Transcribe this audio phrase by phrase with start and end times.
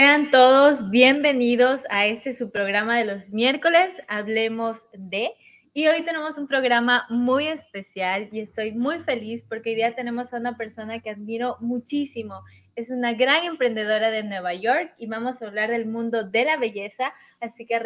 [0.00, 5.34] Sean todos bienvenidos a este su programa de los miércoles, Hablemos de.
[5.74, 10.32] Y hoy tenemos un programa muy especial y estoy muy feliz porque hoy día tenemos
[10.32, 12.40] a una persona que admiro muchísimo.
[12.76, 16.56] Es una gran emprendedora de Nueva York y vamos a hablar del mundo de la
[16.56, 17.12] belleza.
[17.38, 17.78] Así que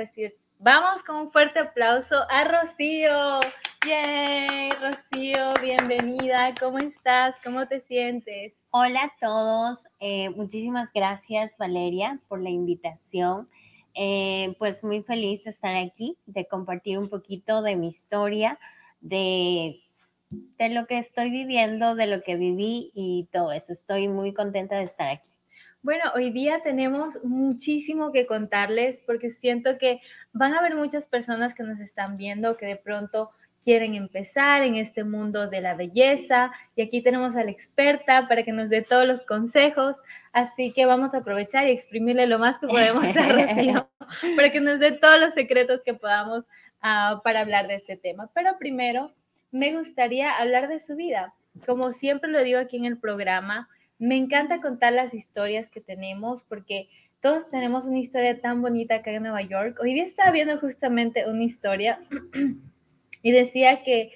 [0.60, 3.41] vamos con un fuerte aplauso a Rocío.
[3.88, 4.70] ¡Yay!
[4.80, 6.55] Rocío, bienvenida.
[6.60, 7.41] ¿Cómo estás?
[7.42, 8.52] ¿Cómo te sientes?
[8.77, 9.87] Hola a todos.
[10.01, 13.48] Eh, muchísimas gracias, Valeria, por la invitación.
[13.95, 18.59] Eh, pues muy feliz de estar aquí, de compartir un poquito de mi historia,
[19.00, 19.80] de,
[20.28, 23.73] de lo que estoy viviendo, de lo que viví y todo eso.
[23.73, 25.30] Estoy muy contenta de estar aquí.
[25.83, 30.00] Bueno, hoy día tenemos muchísimo que contarles porque siento que
[30.33, 33.31] van a haber muchas personas que nos están viendo que de pronto
[33.64, 36.52] quieren empezar en este mundo de la belleza.
[36.76, 39.96] Y aquí tenemos a la experta para que nos dé todos los consejos.
[40.32, 43.88] Así que vamos a aprovechar y exprimirle lo más que podemos a Rocío
[44.36, 46.44] para que nos dé todos los secretos que podamos
[46.82, 48.30] uh, para hablar de este tema.
[48.34, 49.12] Pero primero,
[49.50, 51.34] me gustaría hablar de su vida.
[51.66, 56.44] Como siempre lo digo aquí en el programa, me encanta contar las historias que tenemos
[56.44, 56.88] porque
[57.20, 59.78] todos tenemos una historia tan bonita acá en Nueva York.
[59.80, 61.98] Hoy día estaba viendo justamente una historia
[63.25, 64.12] y decía que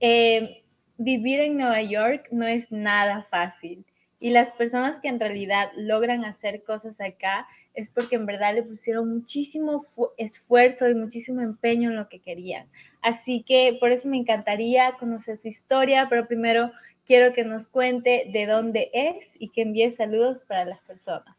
[0.00, 0.62] eh,
[0.98, 3.86] vivir en Nueva York no es nada fácil.
[4.20, 8.62] Y las personas que en realidad logran hacer cosas acá es porque en verdad le
[8.62, 9.86] pusieron muchísimo
[10.18, 12.68] esfuerzo y muchísimo empeño en lo que querían.
[13.00, 16.70] Así que por eso me encantaría conocer su historia, pero primero
[17.06, 21.34] quiero que nos cuente de dónde es y que envíe saludos para las personas.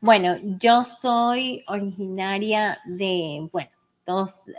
[0.00, 3.70] bueno, yo soy originaria de, bueno,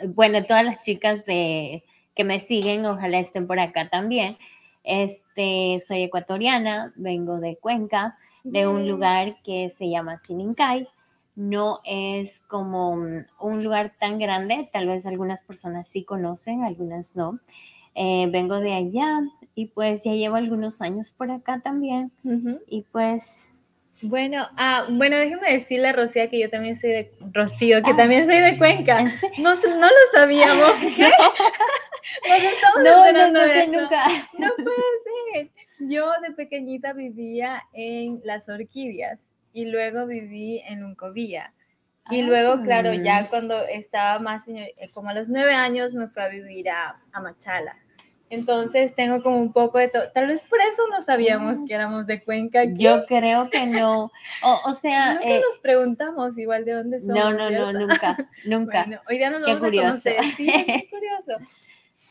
[0.10, 1.84] bueno, todas las chicas de,
[2.16, 4.38] que me siguen, ojalá estén por acá también.
[4.84, 10.88] Este, soy ecuatoriana, vengo de Cuenca, de un lugar que se llama Sinincay.
[11.36, 17.40] No es como un lugar tan grande, tal vez algunas personas sí conocen, algunas no.
[17.94, 19.22] Eh, vengo de allá
[19.54, 22.12] y pues ya llevo algunos años por acá también.
[22.68, 23.51] Y pues
[24.02, 27.96] bueno, ah, bueno, déjeme decirle a Rocío que yo también soy de Rocío, que ah.
[27.96, 29.04] también soy de Cuenca.
[29.38, 30.74] No, no lo sabíamos.
[30.96, 31.12] ¿Qué?
[32.84, 34.08] no, no, no, sé nunca.
[34.38, 34.82] No puede
[35.34, 35.50] ser.
[35.90, 39.20] Yo de pequeñita vivía en las orquídeas
[39.54, 41.54] y luego viví en Uncovía.
[42.10, 43.28] Y luego, claro, ya ah.
[43.30, 47.22] cuando estaba más, eh, como a los nueve años, me fui a vivir a, a
[47.22, 47.78] Machala.
[48.32, 50.10] Entonces tengo como un poco de todo.
[50.14, 51.68] Tal vez por eso no sabíamos mm.
[51.68, 52.64] que éramos de Cuenca.
[52.64, 54.10] Yo creo que no.
[54.42, 55.16] O, sea.
[55.16, 57.16] Nunca eh, nos preguntamos igual de dónde somos.
[57.16, 59.04] No, no, no, nunca, nunca.
[59.10, 60.24] hoy día nos vamos a conocer.
[60.38, 61.34] Sí, qué curioso.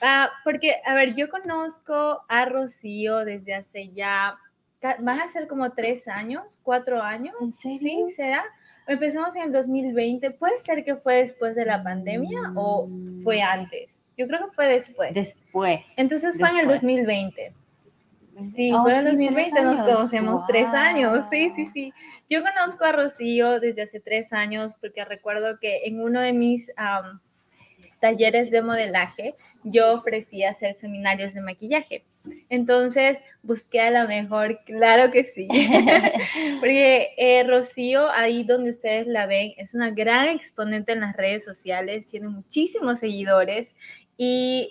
[0.03, 4.37] Ah, porque, a ver, yo conozco a Rocío desde hace ya,
[4.83, 7.35] van a ser como tres años, cuatro años.
[7.49, 8.45] Sí, ¿será?
[8.87, 10.33] Empezamos en el 2020.
[10.33, 12.89] ¿Puede ser que fue después de la pandemia o
[13.25, 14.00] fue antes?
[14.21, 15.15] Yo creo que fue después.
[15.15, 15.99] Después.
[15.99, 17.55] Entonces fue en el 2020.
[18.55, 21.25] Sí, fue en el 2020, nos conocemos tres años.
[21.31, 21.95] Sí, sí, sí.
[22.29, 26.71] Yo conozco a Rocío desde hace tres años porque recuerdo que en uno de mis
[27.99, 32.05] talleres de modelaje yo ofrecía hacer seminarios de maquillaje.
[32.49, 35.49] Entonces busqué a la mejor, claro que sí.
[36.61, 41.45] Porque eh, Rocío, ahí donde ustedes la ven, es una gran exponente en las redes
[41.45, 43.75] sociales, tiene muchísimos seguidores
[44.23, 44.71] y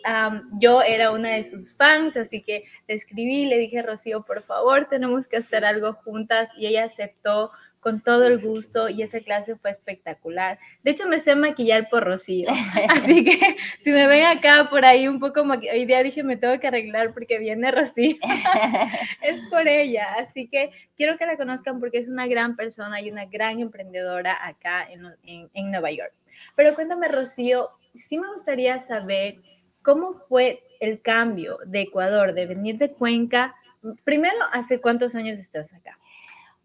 [0.60, 4.88] yo era una de sus fans, así que le escribí, le dije, Rocío, por favor,
[4.88, 7.50] tenemos que hacer algo juntas y ella aceptó
[7.80, 10.60] con todo el gusto y esa clase fue espectacular.
[10.84, 12.48] De hecho, me sé maquillar por Rocío,
[12.90, 13.40] así que
[13.80, 17.12] si me ven acá por ahí un poco, hoy día dije, me tengo que arreglar
[17.16, 18.18] porque viene Rocío,
[19.24, 23.10] es por ella, así que quiero que la conozcan porque es una gran persona y
[23.10, 26.14] una gran emprendedora acá en, en, en Nueva York.
[26.56, 29.42] Pero cuéntame, Rocío, sí me gustaría saber
[29.82, 33.56] cómo fue el cambio de Ecuador, de venir de Cuenca.
[34.04, 36.00] Primero, ¿hace cuántos años estás acá?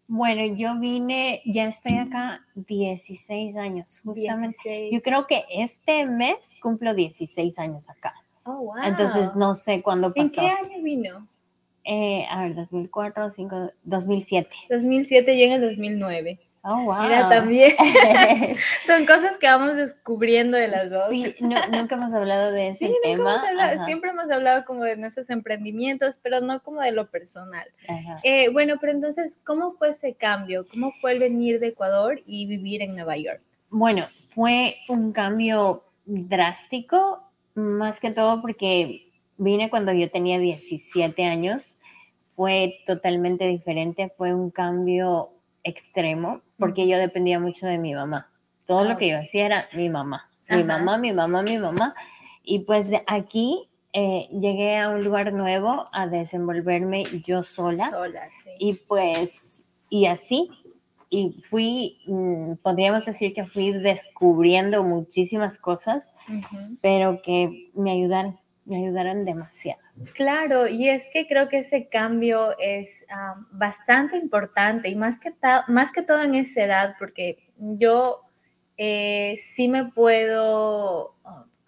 [0.07, 4.89] Bueno, yo vine, ya estoy acá 16 años, justamente.
[4.91, 8.13] Yo creo que este mes cumplo 16 años acá.
[8.43, 8.83] Oh, wow.
[8.83, 10.41] Entonces no sé cuándo pasó.
[10.41, 11.27] ¿En qué año vino?
[11.83, 14.49] Eh, a ver, 2004, 2005, 2007.
[14.69, 16.39] 2007 y en el 2009.
[16.67, 17.03] Oh, wow.
[17.03, 17.75] Mira, también
[18.87, 21.09] son cosas que vamos descubriendo de las dos.
[21.11, 23.39] Sí, nunca hemos hablado de ese tema.
[23.85, 27.67] siempre hemos hablado como de nuestros emprendimientos, pero no como de lo personal.
[28.23, 30.65] Eh, bueno, pero entonces, ¿cómo fue ese cambio?
[30.67, 33.41] ¿Cómo fue el venir de Ecuador y vivir en Nueva York?
[33.69, 41.77] Bueno, fue un cambio drástico, más que todo porque vine cuando yo tenía 17 años.
[42.35, 45.34] Fue totalmente diferente, fue un cambio
[45.65, 48.29] extremo porque yo dependía mucho de mi mamá.
[48.65, 51.93] Todo lo que yo hacía era mi mamá, mi mamá, mi mamá, mi mamá.
[52.43, 57.89] Y pues de aquí eh, llegué a un lugar nuevo a desenvolverme yo sola.
[57.89, 58.49] Sola, sí.
[58.59, 60.49] Y pues, y así,
[61.09, 66.11] y fui, mm, podríamos decir que fui descubriendo muchísimas cosas,
[66.81, 69.79] pero que me ayudaron, me ayudaron demasiado.
[70.13, 73.05] Claro, y es que creo que ese cambio es
[73.51, 75.33] bastante importante y más que,
[75.67, 78.21] más que todo en esa edad, porque yo
[78.77, 81.15] eh, sí me puedo,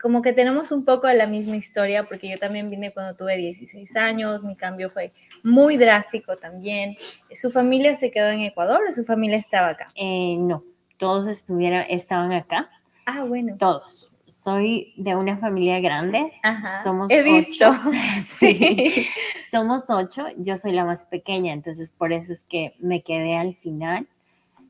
[0.02, 3.38] como que tenemos un poco de la misma historia, porque yo también vine cuando tuve
[3.38, 5.14] 16 años, mi cambio fue
[5.44, 6.98] muy drástico también.
[7.32, 9.88] ¿Su familia se quedó en Ecuador o su familia estaba acá?
[9.96, 10.64] Eh, no,
[10.98, 12.70] todos estuvieron, estaban acá.
[13.06, 13.56] Ah, bueno.
[13.58, 16.32] Todos soy de una familia grande.
[16.44, 17.70] Ajá, somos he visto.
[17.70, 17.92] Ocho.
[18.22, 19.08] sí.
[19.44, 20.26] somos ocho.
[20.38, 24.08] Yo soy la más pequeña, entonces por eso es que me quedé al final.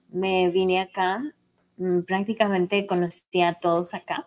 [0.10, 1.22] Me vine acá,
[1.76, 4.26] mm, prácticamente conocí a todos acá.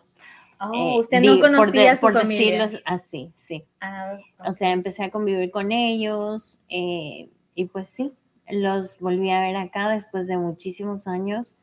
[0.59, 2.61] Oh, eh, usted no conocía a su por familia.
[2.61, 3.63] decirlo así, sí.
[3.81, 8.13] Ah, O sea, empecé a convivir con ellos eh, y pues sí,
[8.47, 11.55] los volví a ver acá después de muchísimos años.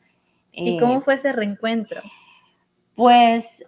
[0.51, 2.03] ¿Y cómo fue ese reencuentro?
[2.99, 3.65] Pues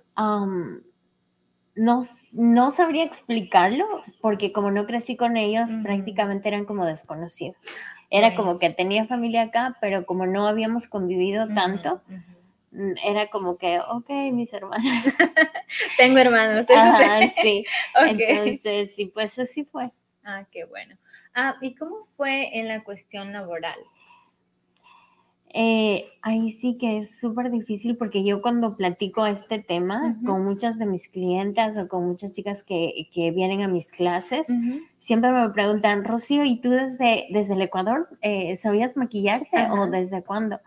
[1.77, 2.03] no,
[2.35, 3.87] no, sabría explicarlo
[4.21, 7.57] porque como no crecí con ellos, prácticamente eran como desconocidos.
[8.11, 12.03] Era como que tenía familia acá, pero como no habíamos convivido tanto,
[12.73, 14.85] mm, era como que, ok, mis hermanos.
[15.97, 17.65] Tengo hermanos, eso Ajá, sí.
[18.09, 19.93] Entonces, sí, pues así fue.
[20.25, 20.97] Ah, qué bueno.
[21.37, 23.79] Ah, ¿y cómo fue en la cuestión laboral?
[25.53, 30.79] Eh, ahí sí que es súper difícil porque yo cuando platico este tema con muchas
[30.79, 34.47] de mis clientas o con muchas chicas que, que vienen a mis clases,
[34.99, 40.23] siempre me preguntan, Rocío, ¿y tú desde, desde el Ecuador eh, sabías maquillarte o desde
[40.23, 40.61] cuándo?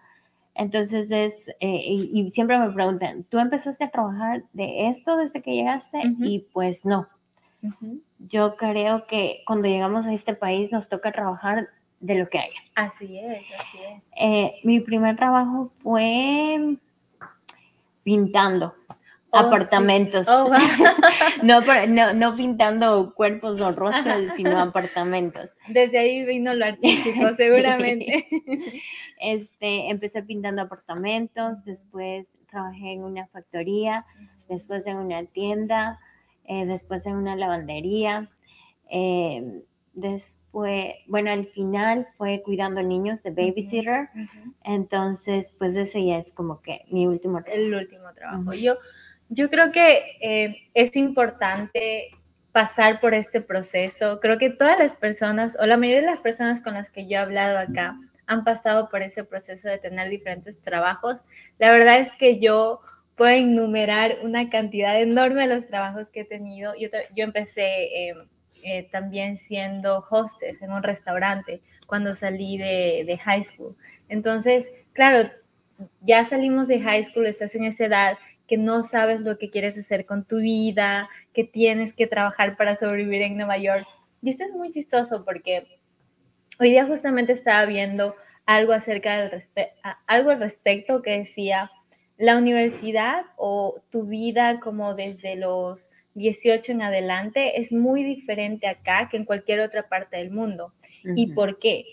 [0.53, 5.53] Entonces es, eh, y, siempre me preguntan, ¿tú empezaste a trabajar de esto desde que
[5.53, 6.01] llegaste?
[6.19, 7.07] Y pues no.
[8.19, 11.69] Yo creo que cuando llegamos a este país nos toca trabajar
[12.03, 12.59] de lo que haya.
[12.75, 14.03] Así es, así es.
[14.17, 16.75] Eh, mi primer trabajo fue
[18.03, 18.75] pintando
[19.31, 20.27] oh, apartamentos.
[20.27, 20.51] Oh,
[21.43, 21.61] no,
[22.13, 25.55] no, pintando cuerpos o rostros, sino apartamentos.
[25.69, 28.27] Desde ahí vino lo artístico, seguramente.
[29.25, 34.05] Este, empecé pintando apartamentos, después trabajé en una factoría,
[34.49, 35.97] después en una tienda,
[36.43, 38.29] eh, después en una lavandería.
[38.89, 39.63] Eh,
[39.93, 44.09] Después, bueno, al final fue cuidando niños de babysitter.
[44.63, 47.63] Entonces, pues ese ya es como que mi último trabajo.
[47.63, 48.53] El último trabajo.
[48.53, 48.77] yo,
[49.29, 52.09] yo creo que eh, es importante
[52.51, 54.19] pasar por este proceso.
[54.19, 57.17] Creo que todas las personas, o la mayoría de las personas con las que yo
[57.17, 61.21] he hablado acá, han pasado por ese proceso de tener diferentes trabajos.
[61.59, 62.79] La verdad es que yo
[63.15, 66.73] puedo enumerar una cantidad enorme de los trabajos que he tenido.
[66.79, 68.09] Yo, yo empecé...
[68.09, 68.15] Eh,
[68.63, 73.75] eh, también siendo hostess en un restaurante cuando salí de, de, high school.
[74.09, 75.29] Entonces, claro,
[76.01, 78.17] ya salimos de high school, estás en esa edad
[78.47, 82.75] que no sabes lo que quieres hacer con tu vida, que tienes que trabajar para
[82.75, 83.85] sobrevivir en Nueva York.
[84.21, 85.67] Y esto es muy chistoso porque
[86.59, 88.15] hoy día justamente estaba viendo
[88.45, 89.41] algo acerca del
[90.07, 91.71] algo al respecto que decía
[92.17, 99.07] la universidad o tu vida como desde los 18 en adelante es muy diferente acá
[99.09, 100.73] que en cualquier otra parte del mundo.
[101.15, 101.85] ¿Y por qué?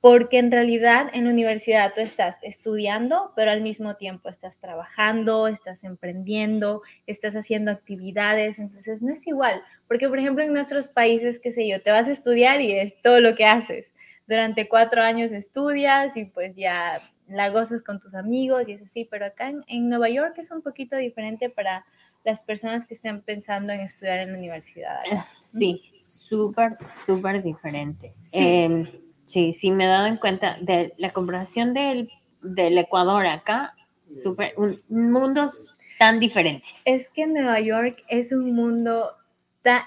[0.00, 5.46] Porque en realidad en la universidad tú estás estudiando, pero al mismo tiempo estás trabajando,
[5.46, 9.62] estás emprendiendo, estás haciendo actividades, entonces no es igual.
[9.86, 13.00] Porque, por ejemplo, en nuestros países, qué sé yo, te vas a estudiar y es
[13.00, 13.92] todo lo que haces.
[14.26, 19.06] Durante cuatro años estudias y pues ya la gozas con tus amigos y es así,
[19.10, 21.84] pero acá en, en Nueva York es un poquito diferente para
[22.24, 25.00] las personas que estén pensando en estudiar en la universidad.
[25.12, 28.14] Ah, sí, súper, súper diferente.
[28.20, 28.38] Sí.
[28.38, 28.86] Em,
[29.24, 32.10] sí, sí, me he dado en cuenta de la comparación del,
[32.42, 33.74] del Ecuador acá,
[34.08, 34.54] súper,
[34.88, 36.82] mundos tan diferentes.
[36.84, 39.16] Es que Nueva York es un mundo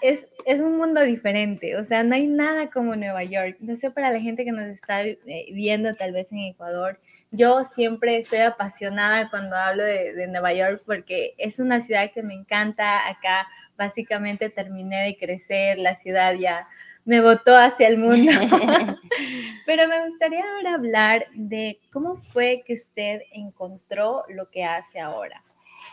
[0.01, 3.57] es, es, un mundo diferente, o sea, no hay nada como Nueva York.
[3.59, 5.19] No sé, para la gente que nos está eh,
[5.51, 6.99] viendo tal vez en Ecuador,
[7.31, 12.33] yo siempre soy apasionada cuando hablo de, Nueva York porque es una ciudad que me
[12.33, 13.07] encanta.
[13.07, 16.67] Acá básicamente terminé de crecer, la ciudad ya
[17.03, 18.31] me botó hacia el mundo.
[19.65, 25.43] Pero me gustaría ahora hablar de cómo fue que usted encontró lo que hace ahora.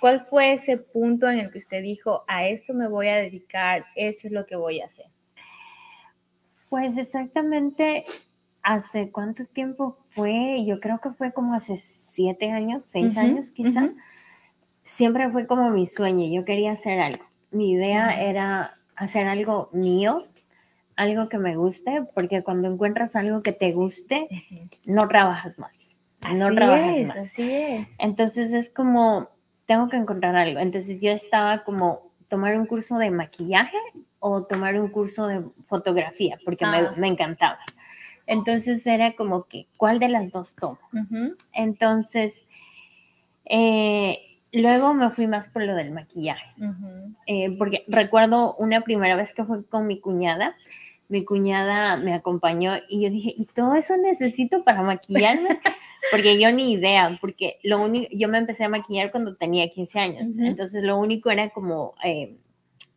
[0.00, 3.84] ¿Cuál fue ese punto en el que usted dijo, a esto me voy a dedicar,
[3.94, 5.06] eso es lo que voy a hacer?
[6.68, 8.04] Pues exactamente
[8.62, 10.64] ¿Hace cuánto tiempo fue?
[10.64, 13.90] Yo creo que fue como hace siete años, seis años quizá.
[14.84, 17.24] Siempre fue como mi sueño, yo quería hacer algo.
[17.50, 20.26] Mi idea era hacer algo mío,
[20.96, 24.28] algo que me guste, porque cuando encuentras algo que te guste,
[24.84, 25.96] no trabajas más.
[26.34, 27.16] no trabajas más.
[27.16, 27.88] Así es.
[27.98, 29.28] Entonces es como,
[29.66, 30.60] tengo que encontrar algo.
[30.60, 33.76] Entonces yo estaba como tomar un curso de maquillaje
[34.20, 36.94] o tomar un curso de fotografía, porque me, ah.
[36.96, 37.58] me, encantaba.
[38.26, 40.78] Entonces era como que, ¿cuál de las dos tomo?
[41.52, 42.46] Entonces,
[43.44, 44.18] eh,
[44.52, 46.54] luego me fui más por lo del maquillaje,
[47.26, 50.56] eh, porque recuerdo una primera vez que fue con mi cuñada,
[51.08, 55.48] mi cuñada me acompañó y yo dije, ¿y todo eso necesito para maquillarme?
[56.10, 59.98] porque yo ni idea, porque lo único, yo me empecé a maquillar cuando tenía 15
[59.98, 62.38] años, entonces lo único era como eh,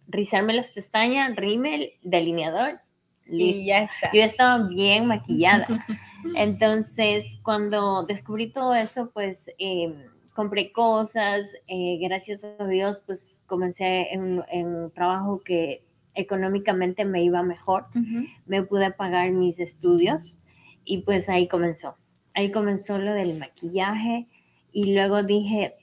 [0.08, 2.80] rizarme las pestañas, rímel, delineador
[3.26, 3.62] Listo.
[3.64, 4.12] Y ya está.
[4.14, 5.68] Yo estaba bien maquillada.
[6.36, 9.94] Entonces, cuando descubrí todo eso, pues em,
[10.34, 11.56] compré cosas.
[11.68, 17.88] Eh, gracias a Dios, pues comencé en, un trabajo que económicamente me iba mejor.
[18.46, 20.38] Me pude pagar mis estudios
[20.84, 21.96] y pues ahí comenzó.
[22.34, 24.28] Ahí comenzó lo del maquillaje
[24.72, 25.76] y luego dije,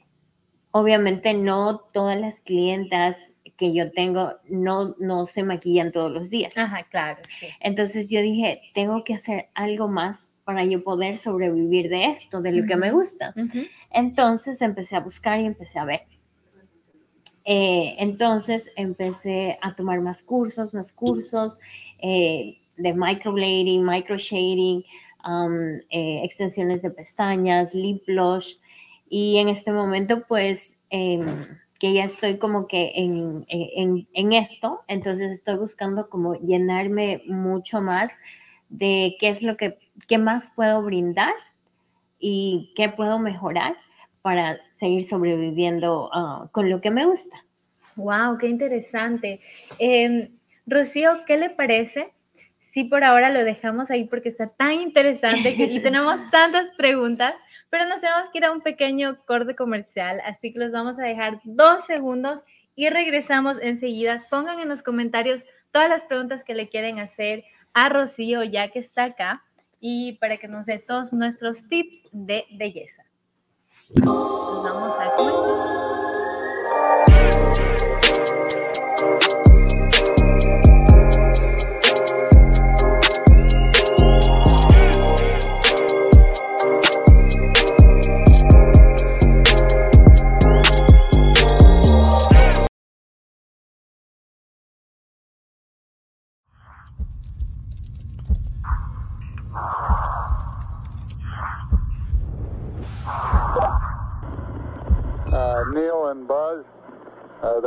[0.71, 3.33] obviamente no todas las clientas
[3.63, 6.59] que yo tengo no, no se maquillan todos los días.
[6.59, 7.47] Ajá, claro, sí.
[7.61, 12.51] Entonces yo dije, tengo que hacer algo más para yo poder sobrevivir de esto, de
[12.51, 13.33] lo que me gusta.
[13.93, 16.01] Entonces empecé a buscar y empecé a ver.
[17.45, 21.61] Eh, entonces empecé a tomar más cursos, más cursos
[22.01, 24.83] eh, de microblading, microshading,
[25.25, 28.57] um, eh, extensiones de pestañas, lip blush.
[29.09, 31.25] Y en este momento, pues, em,
[31.83, 37.81] que ya estoy como que en, en, en, esto, entonces estoy buscando como llenarme mucho
[37.83, 38.21] más
[38.69, 41.35] de qué es lo que, qué más puedo brindar
[42.21, 43.77] y qué puedo mejorar
[44.23, 47.45] para seguir sobreviviendo ah, con lo que me gusta.
[47.97, 49.41] Wow, qué interesante.
[49.81, 50.29] Em,
[50.67, 52.13] Rocío, ¿qué le parece
[52.73, 57.35] si por ahora lo dejamos ahí porque está tan interesante y tenemos tantas preguntas?
[57.73, 61.05] pero nos tenemos que ir a un pequeño corte comercial, así que los vamos a
[61.05, 62.43] dejar dos segundos
[62.75, 64.21] y regresamos enseguida.
[64.29, 68.79] Pongan en los comentarios todas las preguntas que le quieren hacer a Rocío ya que
[68.79, 69.43] está acá
[69.81, 73.07] y para que nos dé todos nuestros tips de belleza.
[73.95, 74.95] Nos vamos
[79.39, 79.42] a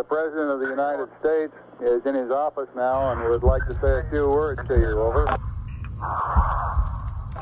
[0.07, 3.99] President of the United States is in his office now and would like to say
[3.99, 4.91] a few words to you.
[5.01, 5.25] Over.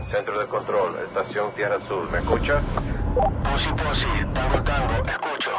[0.07, 2.61] Centro de control, estación Tierra Azul, ¿me escucha?
[3.43, 5.51] Posi Posi, Tango Tango, escucho.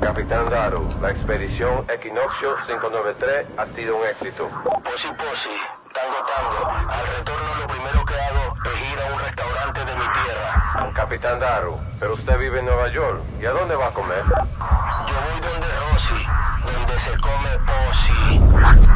[0.00, 4.48] Capitán Daru, la expedición Equinoccio 593 ha sido un éxito.
[4.82, 5.54] Posi Posi,
[5.92, 10.12] Tango Tango, al retorno lo primero que hago es ir a un restaurante de mi
[10.12, 10.83] tierra.
[10.94, 14.22] Capitán Daru, pero usted vive en Nueva York, ¿y a dónde va a comer?
[14.28, 16.24] Yo voy donde Rosy,
[16.64, 18.93] donde se come Posi.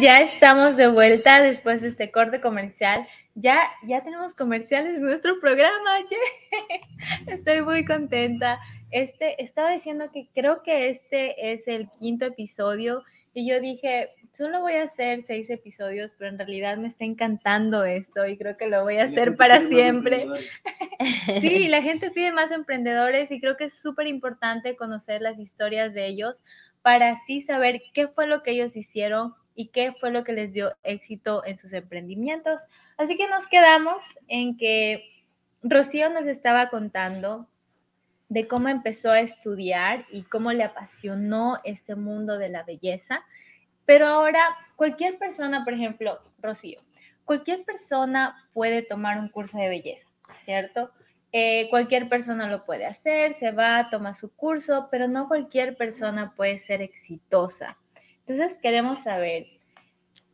[0.00, 3.06] Ya estamos de vuelta después de este corte comercial.
[3.34, 5.98] Ya, ya tenemos comerciales en nuestro programa.
[6.10, 7.34] yeah.
[7.34, 8.58] Estoy muy contenta.
[8.90, 13.02] Este, estaba diciendo que creo que este es el quinto episodio
[13.34, 17.84] y yo dije, solo voy a hacer seis episodios, pero en realidad me está encantando
[17.84, 20.26] esto y creo que lo voy a hacer para siempre.
[21.40, 25.94] Sí, la gente pide más emprendedores y creo que es súper importante conocer las historias
[25.94, 26.42] de ellos
[26.82, 30.52] para así saber qué fue lo que ellos hicieron y qué fue lo que les
[30.52, 32.60] dio éxito en sus emprendimientos.
[32.96, 35.10] Así que nos quedamos en que
[35.64, 37.48] Rocío nos estaba contando
[38.28, 43.24] de cómo empezó a estudiar y cómo le apasionó este mundo de la belleza.
[43.84, 44.44] Pero ahora
[44.76, 46.78] cualquier persona, por ejemplo, Rocío,
[47.24, 50.06] cualquier persona puede tomar un curso de belleza,
[50.44, 50.92] ¿cierto?
[51.32, 56.32] Eh, cualquier persona lo puede hacer, se va, toma su curso, pero no cualquier persona
[56.36, 57.76] puede ser exitosa.
[58.28, 59.46] Entonces queremos saber,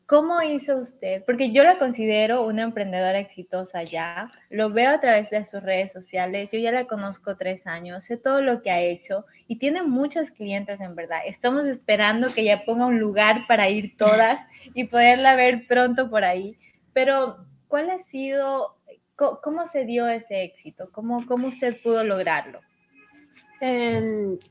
[0.06, 1.22] ¿cómo hizo usted?
[1.24, 5.92] Porque yo la considero una emprendedora exitosa ya, lo veo a través de sus redes
[5.92, 9.84] sociales, yo ya la conozco tres años, sé todo lo que ha hecho y tiene
[9.84, 11.20] muchas clientes en verdad.
[11.24, 14.40] Estamos esperando que ella ponga un lugar para ir todas
[14.74, 16.58] y poderla ver pronto por ahí.
[16.92, 18.76] Pero, ¿cuál ha sido,
[19.14, 20.90] cómo se dio ese éxito?
[20.90, 22.60] ¿Cómo, cómo usted pudo lograrlo?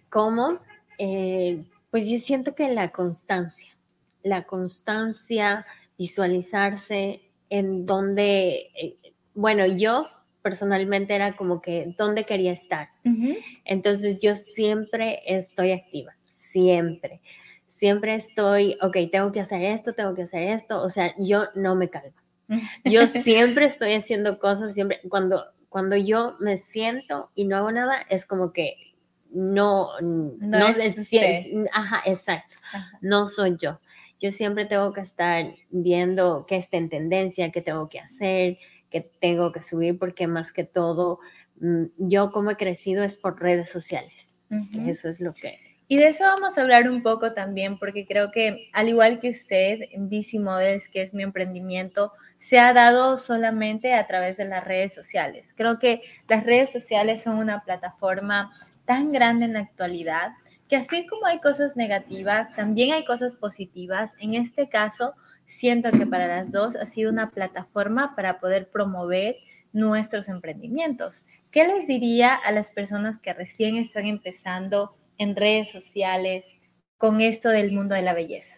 [0.09, 0.59] ¿Cómo?
[0.97, 1.61] Eh,
[1.93, 3.69] pues yo siento que la constancia,
[4.23, 5.63] la constancia,
[5.95, 7.21] visualizarse
[7.51, 8.97] en donde, eh,
[9.35, 10.07] bueno, yo
[10.41, 12.89] personalmente era como que dónde quería estar.
[13.63, 17.21] Entonces yo siempre estoy activa, siempre.
[17.67, 20.81] Siempre estoy, ok, tengo que hacer esto, tengo que hacer esto.
[20.81, 22.17] O sea, yo no me calmo.
[22.85, 28.01] Yo siempre estoy haciendo cosas, siempre, cuando, cuando yo me siento y no hago nada,
[28.09, 28.92] es como que
[29.33, 31.01] no, no, usted.
[31.11, 32.97] es- ajá, exacto, Ajá.
[33.01, 33.79] no soy yo.
[34.19, 38.57] Yo siempre tengo que estar viendo qué está en tendencia, qué tengo que hacer,
[38.89, 41.19] qué tengo que subir, porque más que todo,
[41.59, 44.37] mm, yo como he crecido es por redes sociales.
[44.49, 44.89] que Ujú.
[44.89, 45.59] Eso es lo que...
[45.87, 49.29] Y de eso vamos a hablar un poco también, porque creo que al igual que
[49.29, 54.63] usted, BC Models, que es mi emprendimiento, se ha dado solamente a través de las
[54.63, 55.53] redes sociales.
[55.57, 58.53] Creo que las redes sociales son una plataforma
[58.85, 60.33] tan grande en la actualidad
[60.69, 64.13] que así como hay cosas negativas, también hay cosas positivas.
[64.19, 65.13] En este caso,
[65.45, 69.35] siento que para las dos ha sido una plataforma para poder promover
[69.71, 71.25] nuestros emprendimientos.
[71.51, 76.45] ¿Qué les diría a las personas que recién están empezando en redes sociales
[76.97, 78.55] con esto del mundo de la belleza?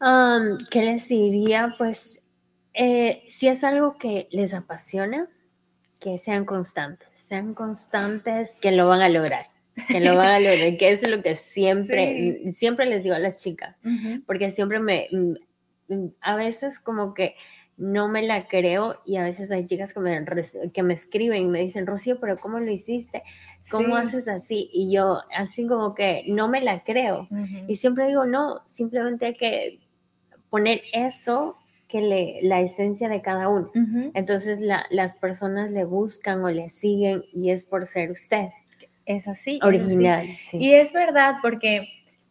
[0.00, 1.74] Am, ¿Qué les diría?
[1.78, 2.22] Pues
[2.74, 5.28] eh, si es algo que les apasiona,
[6.02, 9.46] que sean constantes, sean constantes, que lo van a lograr,
[9.88, 13.40] que lo van a lograr, que es lo que siempre, siempre les digo a las
[13.42, 13.76] chicas,
[14.26, 15.34] porque siempre me, mm,
[15.94, 17.36] mm, a veces como que
[17.76, 20.24] no me la creo y a veces hay chicas que me,
[20.72, 23.22] que me escriben y me dicen, Rocío, pero ¿cómo lo hiciste?
[23.70, 24.02] ¿Cómo Sí.
[24.02, 24.68] haces así?
[24.72, 27.28] Y yo así como que no me la creo.
[27.68, 29.80] Y siempre digo, no, simplemente hay que
[30.50, 31.56] poner eso
[31.92, 33.70] que le, la esencia de cada uno.
[33.74, 34.10] Ujú.
[34.14, 38.48] Entonces la- las personas le buscan o le siguen y es por ser usted,
[39.04, 39.56] Es así.
[39.56, 39.60] es así.
[39.62, 40.26] original.
[40.40, 40.56] sí.
[40.58, 41.86] Y es verdad, porque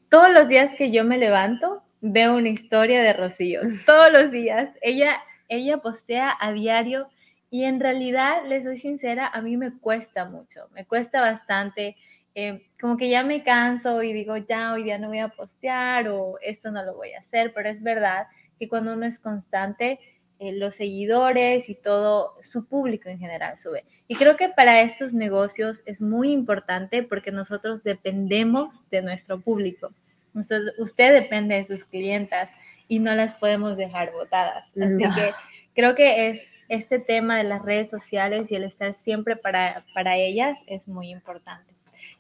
[0.10, 3.62] todos los días que yo me levanto, veo una historia de Rocío.
[3.86, 4.72] Todos los días.
[4.82, 7.08] Ella, ella postea a diario
[7.52, 11.96] y en realidad, les soy sincera, a mí me cuesta mucho, me cuesta bastante.
[12.34, 16.08] eh, como que ya me canso y digo, ya hoy día no voy a postear
[16.08, 18.26] o esto no lo voy a hacer, pero es verdad
[18.62, 20.00] que cuando uno es constante,
[20.38, 23.86] eh, los seguidores y todo, su público en general sube.
[24.08, 29.92] Y creo que para estos negocios es muy importante porque nosotros dependemos de nuestro público.
[30.36, 32.52] Nosotros- usted depende de sus clientas
[32.88, 34.68] y no las podemos dejar botadas.
[34.70, 35.16] Así No.
[35.16, 35.32] que
[35.74, 40.18] creo que es este tema de las redes sociales y el estar siempre para, para
[40.18, 41.74] ellas es muy importante.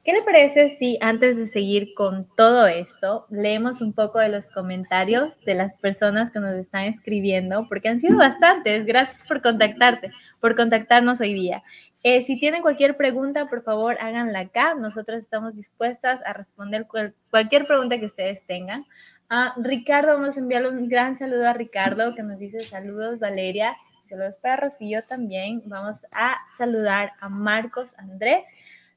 [0.03, 4.47] ¿Qué le parece si antes de seguir con todo esto, leemos un poco de los
[4.47, 7.67] comentarios de las personas que nos están escribiendo?
[7.69, 8.85] Porque han sido bastantes.
[8.85, 11.61] Gracias por contactarte, por contactarnos hoy día.
[12.03, 14.73] Eh, si tienen cualquier pregunta, por favor, háganla acá.
[14.73, 18.85] Nosotros estamos dispuestas a responder cual- cualquier pregunta que ustedes tengan.
[19.29, 23.77] Ah, Ricardo, vamos a enviarle un gran saludo a Ricardo que nos dice saludos, Valeria.
[24.09, 25.61] Saludos para Rocío también.
[25.65, 28.47] Vamos a saludar a Marcos Andrés.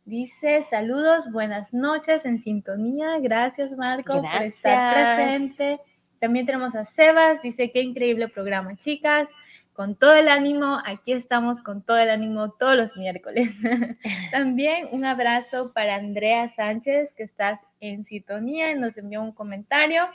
[0.07, 3.19] Dice saludos, buenas noches en sintonía.
[3.21, 5.81] Gracias, Marco, por estar presente.
[6.19, 7.41] También tenemos a Sebas.
[7.41, 9.31] Dice qué increíble programa, chicas.
[9.73, 13.55] Con todo el ánimo, aquí estamos con todo el ánimo todos los miércoles.
[14.31, 20.07] También un abrazo para Andrea Sánchez, que estás en sintonía y nos envió un comentario.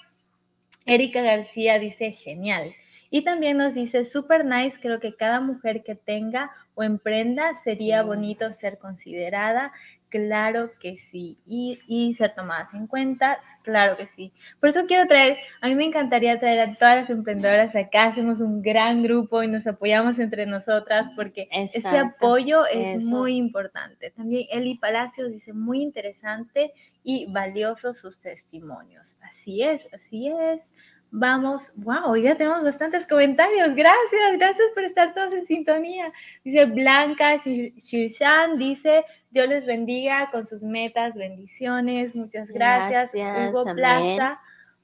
[0.86, 2.75] Erika García dice genial.
[3.10, 8.04] Y también nos dice, super nice, creo que cada mujer que tenga o emprenda sería
[8.04, 9.74] bonito ser considerada.
[10.10, 11.38] Claro que sí.
[11.45, 14.34] Y, y ser tomadas en cuenta, claro que sí.
[14.60, 18.41] Por eso quiero traer, a mí me encantaría traer a todas las emprendedoras acá, hacemos
[18.41, 23.10] un gran grupo y nos apoyamos entre nosotras porque ese apoyo es eso.
[23.10, 24.12] muy importante.
[24.12, 29.15] También Eli Palacios dice, muy interesante y valiosos sus testimonios.
[29.22, 30.62] Así es, así es.
[31.12, 33.74] Vamos, wow, ya tenemos bastantes comentarios.
[33.74, 36.13] Gracias, gracias por estar todos en sintonía.
[36.43, 43.12] Dice Blanca Shir- Shirshan, dice, Dios les bendiga con sus metas, bendiciones, muchas gracias.
[43.12, 43.76] Gracias, Hugo amén.
[43.76, 44.39] Plaza,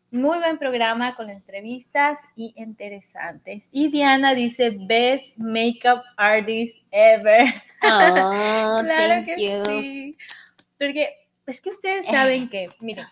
[0.10, 3.68] muy buen programa con entrevistas y interesantes.
[3.72, 7.46] Y Diana dice, best makeup artist ever.
[7.84, 9.66] Oh, claro que you.
[9.66, 10.18] sí.
[10.80, 11.10] Porque
[11.46, 13.06] es que ustedes saben que, miren,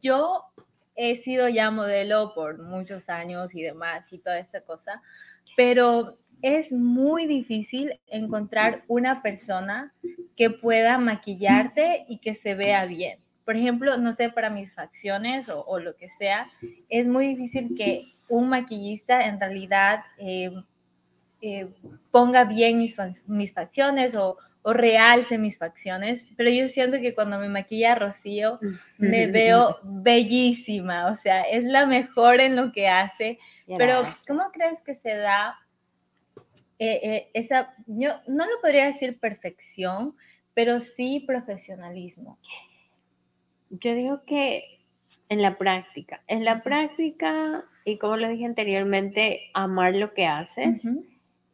[0.00, 0.44] yo
[0.94, 5.02] he sido ya modelo por muchos años y demás y toda esta cosa,
[5.56, 9.92] pero es muy difícil encontrar una persona
[10.36, 13.18] que pueda maquillarte y que se vea bien.
[13.44, 16.48] Por ejemplo, no sé, para mis facciones o, lo que sea,
[16.88, 20.52] es muy difícil que un maquillista en realidad eh,
[21.40, 21.68] eh,
[22.10, 27.48] ponga bien mis facciones o, o realce mis facciones, pero yo siento que cuando me
[27.48, 28.60] maquilla Rocío
[28.96, 33.38] me veo bellísima, o sea, es la mejor en lo que hace,
[33.76, 34.02] pero.
[34.26, 35.58] ¿cómo crees que se da
[36.78, 40.16] eh, eh, esa, yo no lo podría decir perfección,
[40.54, 42.38] pero sí profesionalismo?
[43.70, 44.80] Yo digo que
[45.28, 50.86] en la práctica, en la práctica, y como lo dije anteriormente, amar lo que haces.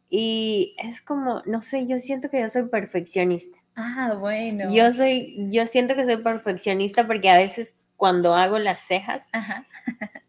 [0.09, 3.57] Y es como, no sé, yo siento que yo soy perfeccionista.
[3.75, 4.73] Ah, bueno.
[4.73, 9.67] Yo soy, yo siento que soy perfeccionista porque a veces cuando hago las cejas, Ajá.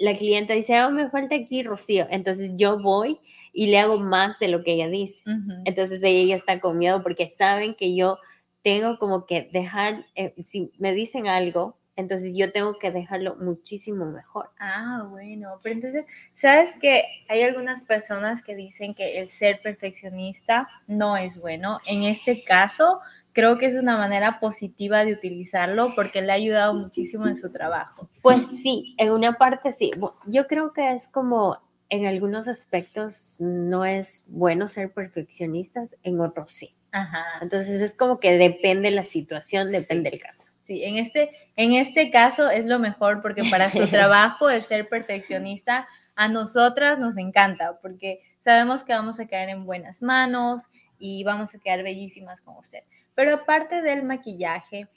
[0.00, 2.06] la clienta dice, oh, me falta aquí Rocío.
[2.10, 3.20] Entonces yo voy
[3.52, 5.22] y le hago más de lo que ella dice.
[5.64, 8.18] Entonces ella ya está con miedo porque saben que yo
[8.62, 14.06] tengo como que dejar, eh, si me dicen algo, entonces yo tengo que dejarlo muchísimo
[14.06, 14.50] mejor.
[14.58, 20.68] Ah, bueno, pero entonces, ¿sabes que hay algunas personas que dicen que el ser perfeccionista
[20.86, 21.80] no es bueno?
[21.86, 23.00] En este caso,
[23.32, 27.50] creo que es una manera positiva de utilizarlo porque le ha ayudado muchísimo en su
[27.50, 28.08] trabajo.
[28.22, 29.90] Pues sí, en una parte sí.
[30.26, 31.58] Yo creo que es como
[31.90, 36.74] en algunos aspectos no es bueno ser perfeccionistas, en otros sí.
[36.92, 37.22] Ajá.
[37.42, 40.16] Entonces es como que depende la situación, depende Sí.
[40.16, 40.51] el caso.
[40.62, 44.88] Sí, en este, en este caso es lo mejor porque para su trabajo el ser
[44.88, 50.64] perfeccionista a nosotras nos encanta porque sabemos que vamos a quedar en buenas manos
[50.98, 52.80] y vamos a quedar bellísimas con usted.
[53.14, 54.88] Pero aparte del maquillaje,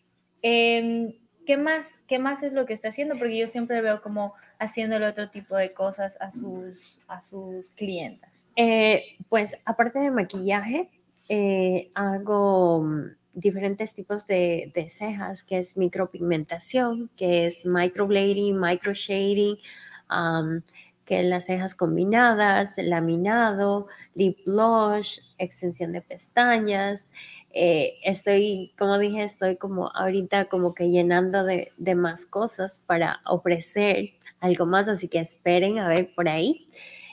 [0.42, 1.14] em,
[1.46, 3.18] ¿qué, más, ¿qué más es lo que está haciendo?
[3.18, 8.46] Porque yo siempre veo como haciéndole otro tipo de cosas a sus, a sus clientas.
[8.56, 10.90] Eh, pues aparte de maquillaje,
[11.28, 12.88] eh, hago
[13.36, 19.58] diferentes tipos de, de cejas, que es micropigmentación, que es microblading, microshading,
[20.10, 20.62] um,
[21.06, 27.10] que las cejas combinadas, laminado, lip blush, extensión de pestañas.
[27.52, 33.22] Eh, estoy, como dije, estoy como ahorita como que llenando de, de más cosas para
[33.26, 36.68] ofrecer algo más, así que esperen a ver por ahí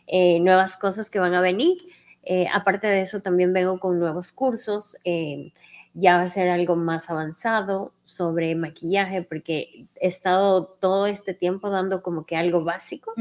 [0.07, 1.79] eh, nuevas cosas que van a venir.
[2.25, 4.97] Eh, aparte de eso, también vengo con nuevos cursos.
[5.05, 5.53] eh,
[5.95, 11.71] ya va a ser algo más avanzado sobre maquillaje, porque he estado todo este tiempo
[11.71, 13.13] dando como que algo básico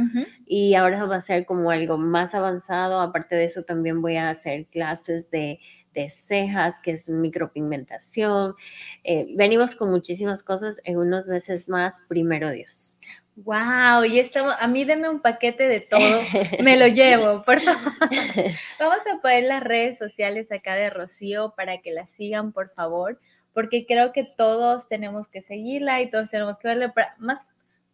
[0.46, 3.02] y ahora va a ser como algo más avanzado.
[3.02, 5.60] Aparte de eso, también voy a hacer clases de,
[5.94, 8.56] de cejas, que es micropigmentación.
[9.04, 12.98] Eh, venimos con muchísimas cosas en unos meses más, primero Dios.
[13.38, 16.22] Wow, y estamos, a mí deme un paquete de todo,
[16.62, 17.94] me lo llevo, por favor.
[18.80, 23.20] Vamos a poner las redes sociales acá de Rocío para que la sigan, por favor,
[23.54, 27.40] porque creo que todos tenemos que seguirla y todos tenemos que verle, para- más,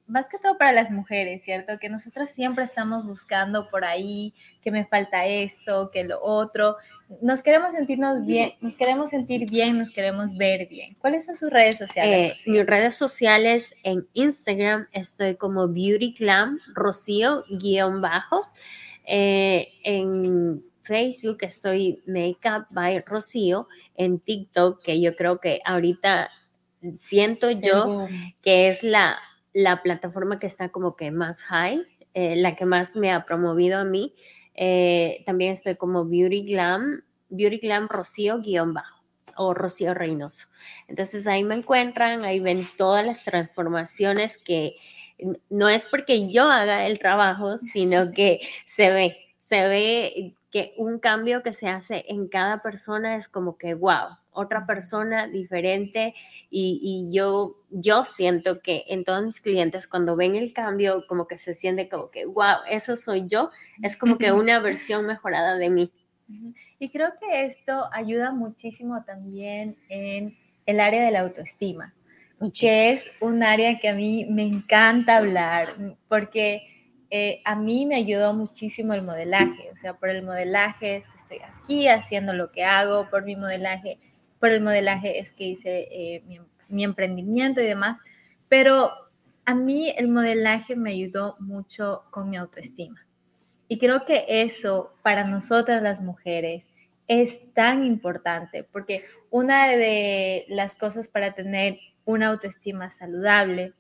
[0.08, 1.78] más que todo para las mujeres, ¿cierto?
[1.80, 6.78] Que nosotras siempre estamos buscando por ahí que me falta esto, que lo otro.
[7.22, 10.96] Nos queremos sentirnos bien, nos queremos sentir bien, nos queremos ver bien.
[11.00, 12.46] ¿Cuáles son sus redes sociales?
[12.46, 18.48] Eh, mis redes sociales en Instagram estoy como Beauty Glam Rocío guion bajo.
[19.06, 23.68] Eh, en Facebook estoy Makeup by Rocío.
[23.96, 26.30] En TikTok, que yo creo que ahorita
[26.96, 28.34] siento yo Boom.
[28.42, 29.18] que es la,
[29.58, 31.82] la plataforma que está como que más high,
[32.14, 34.14] eh, la que más me ha promovido a mí.
[34.54, 39.04] Eh, también estoy como Beauty Glam, Beauty Glam Rocío guion bajo
[39.36, 40.48] o Rocío Reynoso.
[40.88, 44.76] Entonces ahí me encuentran, ahí ven todas las transformaciones que
[45.50, 50.98] no es porque yo haga el trabajo, sino que se ve, se ve que un
[50.98, 56.16] cambio que se hace en cada persona es como que, wow, otra persona diferente.
[56.50, 61.28] Y, y, yo, yo siento que en todos mis clientes cuando ven el cambio como
[61.28, 63.52] que se siente como que, wow, eso soy yo,
[63.84, 65.92] es como que una versión mejorada de mí.
[66.80, 71.94] Y creo que esto ayuda muchísimo también en el área de la autoestima,
[72.60, 75.68] que es un área que a mí me encanta hablar,
[76.08, 76.77] porque
[77.10, 81.16] eh, a mí me ayudó muchísimo el modelaje, o sea, por el modelaje es que
[81.16, 84.00] estoy aquí haciendo lo que hago, por mi modelaje,
[84.40, 88.00] por el modelaje es que hice eh, mi, mi emprendimiento y demás,
[88.50, 88.92] pero
[89.46, 93.06] a mí el modelaje me ayudó mucho con mi autoestima.
[93.70, 96.68] Y creo que eso para nosotras las mujeres
[97.08, 103.74] es tan importante, porque una de las cosas para tener una autoestima saludable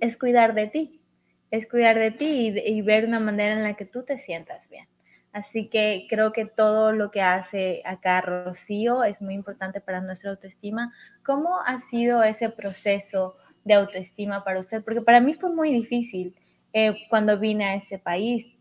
[0.00, 1.00] es cuidar de ti,
[1.50, 4.88] es cuidar de ti y, ver una manera en la que tú te sientas bien.
[5.32, 10.30] Así que creo que todo lo que hace acá Rocío es muy importante para nuestra
[10.30, 10.92] autoestima.
[11.24, 14.82] ¿Cómo ha sido ese proceso de autoestima para usted?
[14.82, 16.34] Porque para mí fue muy difícil
[16.72, 18.56] eh, cuando vine a este país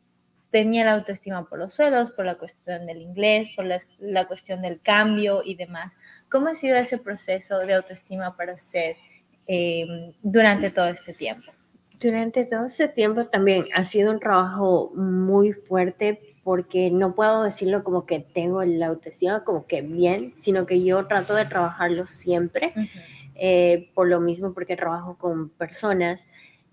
[0.56, 4.80] tenía la autoestima por los suelos, por la cuestión del inglés, por la, cuestión del
[4.80, 5.92] cambio y demás.
[6.30, 8.96] ¿Cómo ha sido ese proceso de autoestima para usted
[9.48, 11.52] em, durante todo este tiempo?
[12.06, 17.84] Durante todo este tiempo también ha sido un trabajo muy fuerte porque no puedo decirlo
[17.84, 22.76] como que tengo la autoestima como que bien, sino que yo trato de trabajarlo siempre,
[23.34, 26.28] eh, por lo mismo porque trabajo con personas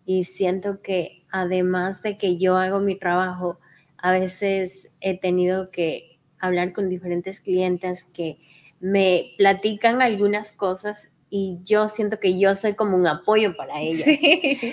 [0.04, 3.58] y siento que además de que yo hago mi trabajo,
[3.96, 8.36] a veces he tenido que hablar con diferentes clientes que
[8.80, 14.06] me platican algunas cosas y yo siento que yo soy como un apoyo para ellas.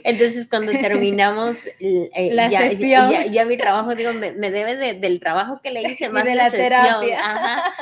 [0.03, 3.13] Entonces, cuando terminamos eh, la ya, sesión.
[3.31, 7.21] Ya, mi trabajo, digo, me, debe del trabajo que le hice más de la, terapia.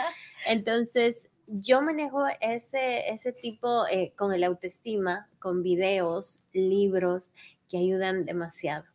[0.46, 7.34] Entonces, yo manejo ese, ese tipo eh, con el autoestima, con videos, libros
[7.70, 8.86] que ayudan demasiado.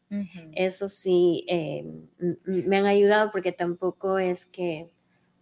[0.55, 1.85] Eso sí, eh,
[2.45, 4.91] me han ayudado porque tampoco es que,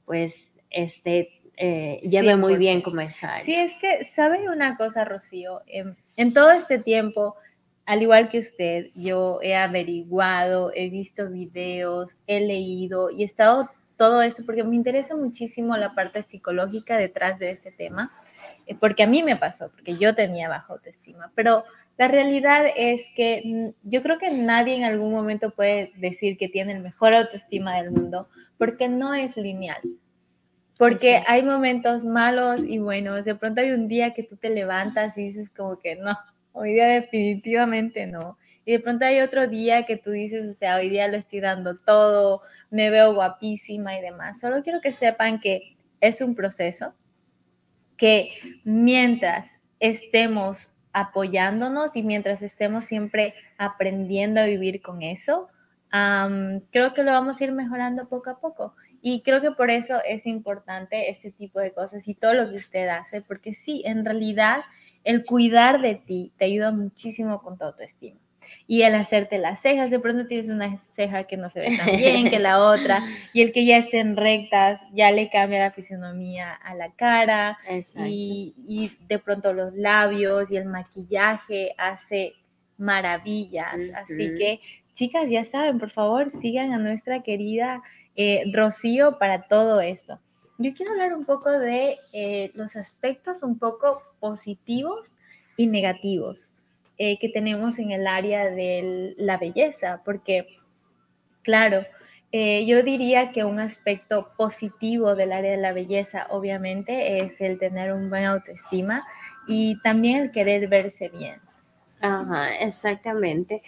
[0.06, 5.60] pues, este, eh, lleve muy bien como esa Sí, es que, ¿sabe una cosa, Rocío?
[5.66, 7.36] Em, en todo este tiempo,
[7.84, 13.68] al igual que usted, yo he averiguado, he visto videos, he leído y he estado
[13.96, 18.10] todo esto porque me interesa muchísimo la parte psicológica detrás de este tema,
[18.66, 21.64] eh, porque a mí me pasó, porque yo tenía baja autoestima, pero
[21.98, 26.72] la realidad es que yo creo que nadie en algún momento puede decir que tiene
[26.72, 29.82] el mejor autoestima del mundo porque no es lineal.
[30.80, 33.26] Porque hay momentos malos y buenos.
[33.26, 36.18] De pronto hay un día que tú te levantas y dices como que no,
[36.52, 38.38] hoy día definitivamente no.
[38.64, 41.40] Y de pronto hay otro día que tú dices, o sea, hoy día lo estoy
[41.40, 42.40] dando todo,
[42.70, 44.40] me veo guapísima y demás.
[44.40, 46.94] Solo quiero que sepan que es un proceso
[47.98, 48.30] que
[48.64, 55.48] mientras estemos apoyándonos y mientras estemos siempre aprendiendo a vivir con eso,
[56.70, 58.74] creo que lo vamos a ir mejorando poco a poco.
[59.02, 62.56] Y creo que por eso es importante este tipo de cosas y todo lo que
[62.56, 64.60] usted hace, porque sí, en realidad
[65.04, 68.20] el cuidar de ti te ayuda muchísimo con tu autoestima
[68.66, 71.96] y el hacerte las cejas, de pronto tienes una ceja que no se ve tan
[71.96, 76.52] bien que la otra, y el que ya estén rectas ya le cambia la fisionomía
[76.52, 77.58] a la cara,
[78.06, 82.34] y, y, de pronto los labios y el maquillaje hace
[82.78, 83.74] maravillas.
[83.94, 84.60] Así que,
[84.94, 87.82] chicas, ya saben, por favor, sigan a nuestra querida
[88.22, 90.18] eh, Rocío para todo esto.
[90.58, 95.14] Yo quiero hablar un poco de eh, los aspectos un poco positivos
[95.56, 96.50] y negativos
[96.98, 100.46] eh, que tenemos en el área de la belleza, porque,
[101.42, 101.86] claro,
[102.30, 107.58] eh, yo diría que un aspecto positivo del área de la belleza, obviamente, es el
[107.58, 109.06] tener un buen autoestima
[109.48, 111.40] y también el querer verse bien.
[112.02, 113.62] Ajá, exactamente.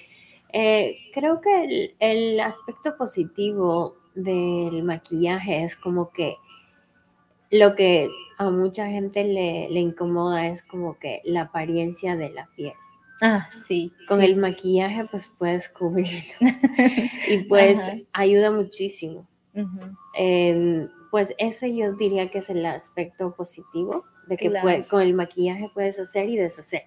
[0.52, 6.36] Eh, creo que el, el, aspecto positivo del maquillaje es como que
[7.50, 12.48] lo que a mucha gente le, le incomoda es como que la apariencia de la
[12.56, 12.72] piel.
[13.20, 13.92] Ah, sí.
[14.08, 16.34] Con el maquillaje pues puedes cubrirlo
[17.28, 17.78] y pues
[18.12, 19.28] ayuda muchísimo.
[20.14, 24.52] Em, pues ese yo diría que es el aspecto positivo de que
[24.88, 26.82] con el maquillaje puedes hacer y deshacer.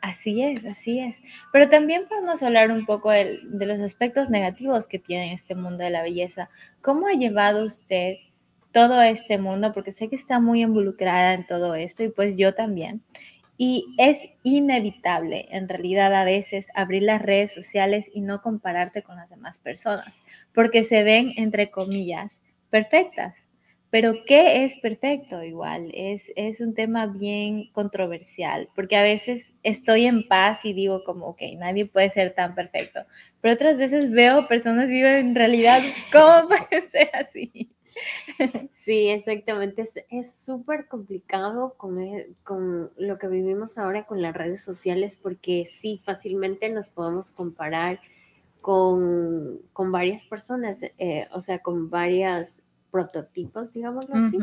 [0.00, 1.20] Así es, así es.
[1.52, 5.84] Pero también podemos hablar un poco de, de los aspectos negativos que tiene este mundo
[5.84, 6.48] de la belleza.
[6.80, 8.16] ¿Cómo ha llevado usted
[8.72, 9.72] todo este mundo?
[9.74, 13.02] Porque sé que está muy involucrada en todo esto y pues yo también.
[13.58, 19.16] Y es inevitable, en realidad, a veces abrir las redes sociales y no compararte con
[19.16, 20.14] las demás personas,
[20.54, 23.49] porque se ven, entre comillas, perfectas.
[23.90, 25.42] Pero ¿qué es perfecto?
[25.42, 31.02] Igual, es, es un tema bien controversial, porque a veces estoy en paz y digo
[31.02, 33.00] como, ok, nadie puede ser tan perfecto,
[33.40, 37.70] pero otras veces veo personas y digo, en realidad, ¿cómo puede ser así?
[38.74, 39.84] Sí, exactamente.
[40.10, 41.98] Es súper complicado con,
[42.44, 48.00] con, lo que vivimos ahora con las redes sociales porque sí, fácilmente nos podemos comparar
[48.60, 54.38] con, con varias personas, eh, o sea, con varios prototipos, digámoslo así.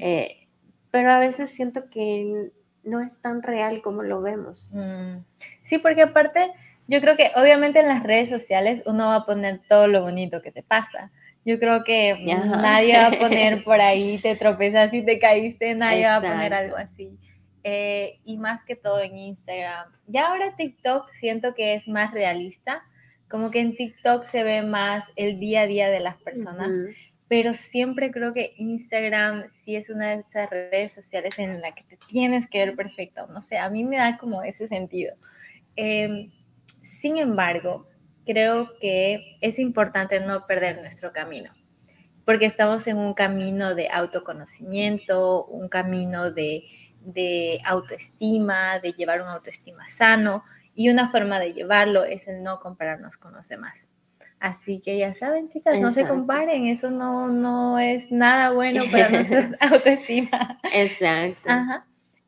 [0.00, 0.48] Eh,
[0.90, 2.50] pero a veces siento que
[2.82, 4.70] no es tan real como lo vemos.
[4.72, 5.24] Mm.
[5.62, 6.52] Sí, porque aparte,
[6.86, 10.42] yo creo que obviamente en las redes sociales uno va a poner todo lo bonito
[10.42, 11.10] que te pasa
[11.44, 16.06] yo creo que nadie va a poner por ahí, te tropezas y te caíste, nadie
[16.06, 17.18] va a poner algo así.
[17.62, 19.90] Eh, y más que todo en Instagram.
[20.06, 22.82] Ya ahora TikTok siento que es más realista,
[23.28, 26.76] como que en TikTok se ve más el día a día de las personas,
[27.34, 31.82] pero siempre creo que Instagram sí es una de esas redes sociales en la que
[31.82, 33.26] te tienes que ver perfecto.
[33.26, 35.16] No sé, a mí me da como ese sentido.
[35.74, 36.30] Em,
[36.82, 37.88] sin embargo,
[38.24, 41.52] creo que es importante no perder nuestro camino,
[42.24, 46.62] porque estamos en un camino de autoconocimiento, un camino de,
[47.64, 50.44] autoestima, de llevar un autoestima sano,
[50.76, 53.90] y una forma de llevarlo es el no compararnos con los demás.
[54.44, 59.08] Así que ya saben, chicas, no se comparen, eso no, no es nada bueno para
[59.08, 60.60] nuestra autoestima.
[60.70, 61.48] Exacto.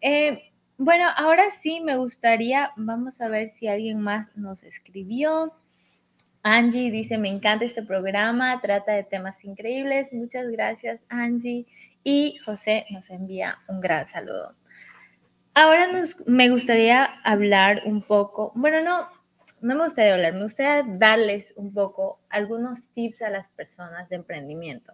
[0.00, 5.52] Eh, bueno, ahora sí me gustaría, vamos a ver si alguien más nos escribió.
[6.42, 10.14] Angie dice, me encanta este programa, trata de temas increíbles.
[10.14, 11.66] Muchas gracias, Angie.
[12.02, 14.56] Y José nos envía un gran saludo.
[15.52, 19.06] Ahora nos, me gustaría hablar un poco, bueno, no,
[19.60, 24.16] no me gustaría hablar, me gustaría darles un poco algunos tips a las personas de
[24.16, 24.92] emprendimiento.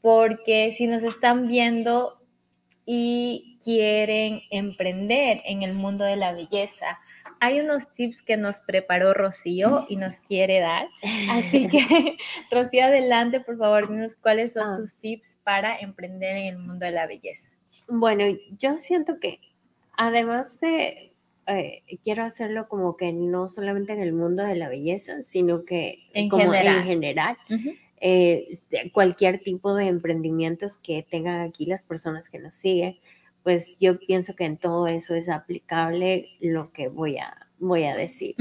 [0.00, 2.22] Porque si nos están viendo
[2.84, 6.98] y quieren emprender en el mundo de la belleza,
[7.40, 10.88] hay unos tips que nos preparó Rocío y nos quiere dar.
[11.30, 12.16] Así que,
[12.50, 14.74] Rocío, adelante, por favor, dinos cuáles son ah.
[14.76, 17.50] tus tips para emprender en el mundo de la belleza.
[17.88, 18.24] Bueno,
[18.58, 19.40] yo siento que
[19.96, 21.12] además de,
[21.46, 26.00] eh, quiero hacerlo como que no solamente en el mundo de la belleza, sino que
[26.12, 26.78] en como general.
[26.78, 27.38] en general.
[27.98, 28.48] Eh,
[28.92, 32.98] cualquier tipo de emprendimientos que tengan aquí las personas que nos siguen,
[33.42, 37.94] pues yo pienso que en todo eso es aplicable lo que voy a, voy a
[37.94, 38.34] decir.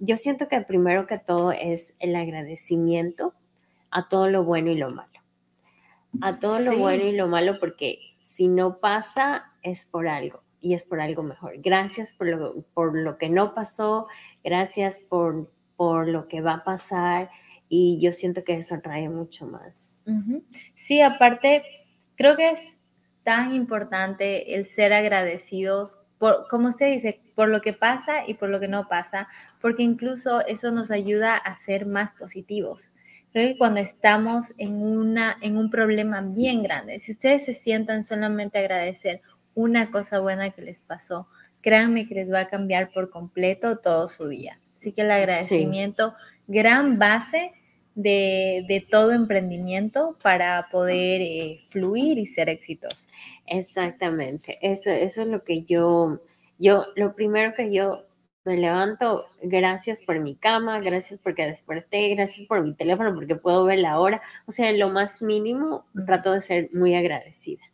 [0.00, 3.34] yo siento que primero que todo es el agradecimiento
[3.90, 5.08] a todo lo bueno y lo malo.
[6.22, 10.74] A todo lo bueno y lo malo porque si no pasa es por algo y
[10.74, 11.54] es por algo mejor.
[11.58, 14.08] Gracias por lo, por lo que no pasó,
[14.42, 17.30] gracias por, por lo que va a pasar
[17.68, 19.96] y yo siento que eso atrae mucho más.
[20.74, 21.62] Sí, aparte,
[22.16, 22.80] creo que es
[23.24, 28.48] tan importante el ser agradecidos por, como usted dice, por lo que pasa y por
[28.48, 29.28] lo que no pasa,
[29.60, 32.92] porque incluso eso nos ayuda a ser más positivos.
[33.32, 38.02] Creo que cuando estamos en, una, en un problema bien grande, si ustedes se sientan
[38.02, 39.20] solamente a agradecer
[39.58, 41.26] una cosa buena que les pasó,
[41.62, 44.60] créanme que les va a cambiar por completo todo su día.
[44.76, 46.14] Así que el agradecimiento,
[46.46, 47.50] gran base
[47.96, 53.10] de, todo emprendimiento para poder eh, fluir y ser exitoso.
[53.46, 56.22] Exactamente, eso, eso es lo que yo,
[56.60, 58.04] yo, lo primero que yo
[58.44, 63.64] me levanto, gracias por mi cama, gracias porque desperté, gracias por mi teléfono porque puedo
[63.64, 67.64] ver la hora, o sea, en lo más mínimo trato de ser muy agradecida.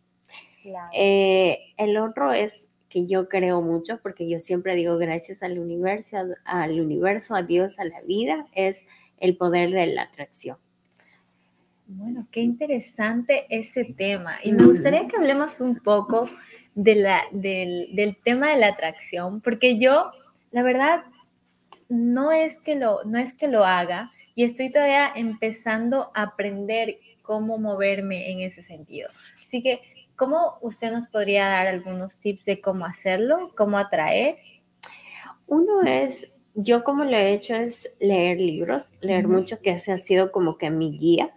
[0.93, 6.16] Eh, el otro es que yo creo mucho, porque yo siempre digo gracias al universo,
[6.45, 8.86] al universo, a Dios, a la vida, es
[9.18, 10.59] el poder de la atracción.
[11.86, 14.36] Bueno, qué interesante ese tema.
[14.43, 16.30] Y me gustaría que hablemos un poco
[16.74, 20.11] de la, del, tema de la atracción, porque yo,
[20.51, 21.05] la verdad,
[21.89, 26.99] no es, que lo, no es que lo haga y estoy todavía empezando a aprender
[27.22, 29.11] cómo moverme en ese sentido.
[29.45, 29.80] Así que,
[30.17, 34.39] ¿cómo usted nos podría dar algunos tips de cómo hacerlo, cómo atraer?
[35.47, 39.99] Uno es yo como lo he hecho es leer libros, leer mucho, que ese ha
[39.99, 41.35] sido como que mi guía.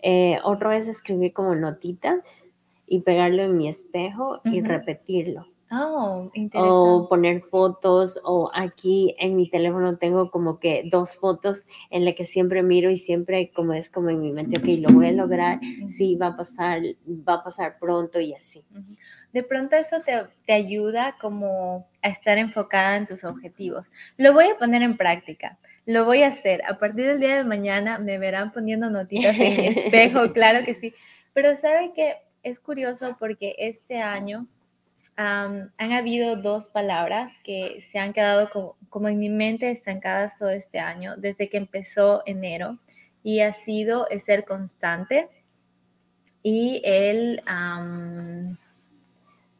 [0.00, 2.44] Eh, otro es escribir como notitas
[2.86, 5.48] y pegarlo en mi espejo y repetirlo.
[5.70, 6.70] Oh, interesante.
[6.70, 12.14] O poner fotos, o aquí en mi teléfono tengo como que dos fotos en las
[12.14, 15.12] que siempre miro y siempre como es como en mi mente, ok, lo voy a
[15.12, 18.64] lograr, sí, va a pasar, va a pasar pronto y así.
[19.32, 20.14] de pronto eso te,
[20.46, 23.86] te ayuda como a estar enfocada en tus objetivos.
[24.16, 25.58] Lo voy a poner en práctica.
[25.84, 26.62] Lo voy a hacer.
[26.68, 30.74] A partir del día de mañana me verán poniendo notitas en mi espejo, claro que
[30.74, 30.94] sí.
[31.34, 34.46] Pero sabe que es curioso porque este año
[35.16, 40.78] han habido dos palabras que se han quedado como, en mi mente estancadas todo este
[40.78, 42.78] año, desde que empezó enero,
[43.22, 45.28] y ha sido el ser constante
[46.42, 47.42] y el,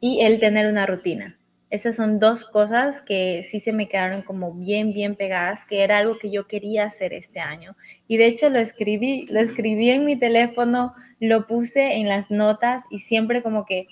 [0.01, 1.39] y el tener una rutina.
[1.71, 5.99] Esas son dos cosas que sí se me quedaron como bien, bien pegadas, que era
[5.99, 7.77] algo que yo quería hacer este año.
[8.07, 12.85] Y de hecho lo escribí, lo escribí en mi teléfono, lo puse en las notas
[12.91, 13.87] y siempre como que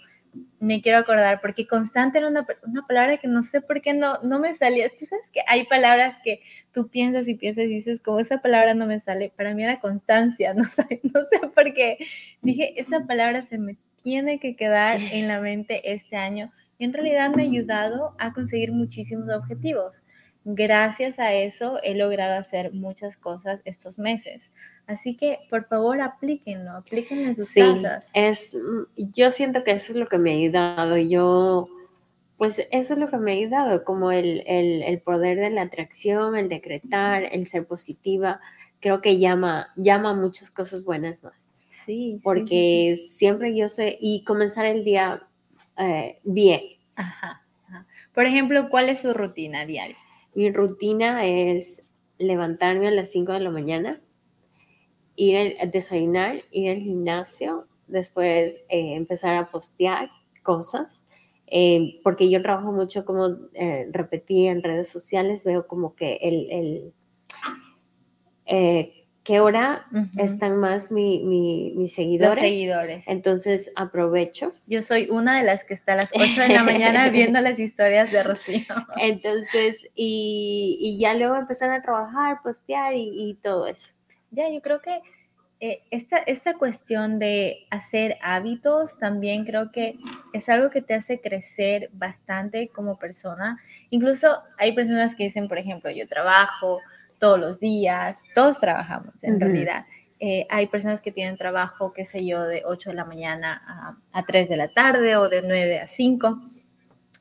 [0.58, 4.18] me quiero acordar, porque constante era una, una, palabra que no sé por qué no,
[4.22, 4.88] no me salía.
[4.88, 6.40] Tú sabes que hay palabras que
[6.72, 9.80] tú piensas y piensas y dices, como esa palabra no me sale, para mí era
[9.80, 11.98] constancia, no sé, no sé por qué.
[12.42, 16.92] Dije, esa palabra se me tiene que quedar en la mente este año y en
[16.92, 20.02] realidad me ha ayudado a conseguir muchísimos objetivos.
[20.44, 24.52] Gracias a eso he logrado hacer muchas cosas estos meses.
[24.86, 28.08] Así que, por favor, aplíquenlo, aplíquenlo en sus sí, casas.
[28.14, 30.96] Es, mm, yo siento que eso es lo que me ha ayudado.
[30.96, 31.68] Yo,
[32.36, 35.62] pues eso es lo que me ha ayudado, como el, el, el poder de la
[35.62, 38.40] atracción, el decretar, el ser positiva.
[38.78, 41.48] Creo que llama, llama muchas cosas buenas más.
[41.68, 42.20] Sí.
[42.22, 43.08] Porque sí.
[43.08, 45.26] siempre yo sé, y comenzar el día
[45.78, 46.60] eh, bien.
[46.94, 47.86] Ajá, ajá.
[48.14, 49.96] Por ejemplo, ¿cuál es su rutina diaria?
[50.34, 51.82] Mi rutina es
[52.18, 54.00] levantarme a las 5 de la mañana,
[55.16, 60.10] ir a desayunar, ir al gimnasio, después eh, empezar a postear
[60.42, 61.04] cosas,
[61.48, 66.50] eh, porque yo trabajo mucho como eh, repetí en redes sociales, veo como que el,
[66.50, 66.92] el
[68.46, 70.24] eh, qué hora uh -huh.
[70.24, 72.36] están más mi, mi, mis seguidores.
[72.36, 73.08] Los seguidores.
[73.08, 74.52] Entonces aprovecho.
[74.66, 77.58] Yo soy una de las que está a las 8 de la mañana viendo las
[77.58, 78.64] historias de Rocío.
[78.96, 83.95] Entonces, y, y ya luego empezar a trabajar, postear y, y todo eso.
[84.36, 85.00] Ya, yo creo que
[85.60, 89.98] eh, esta, esta cuestión de hacer hábitos también creo que
[90.34, 93.58] es algo que te hace crecer bastante como persona.
[93.88, 96.80] Incluso hay personas que dicen, por ejemplo, yo trabajo
[97.18, 99.40] todos los días, todos trabajamos en uh -huh.
[99.40, 99.86] realidad.
[100.20, 103.62] Eh, hay personas que tienen trabajo, qué sé yo, de 8 de la mañana
[104.12, 106.42] a, a 3 de la tarde o de 9 a 5,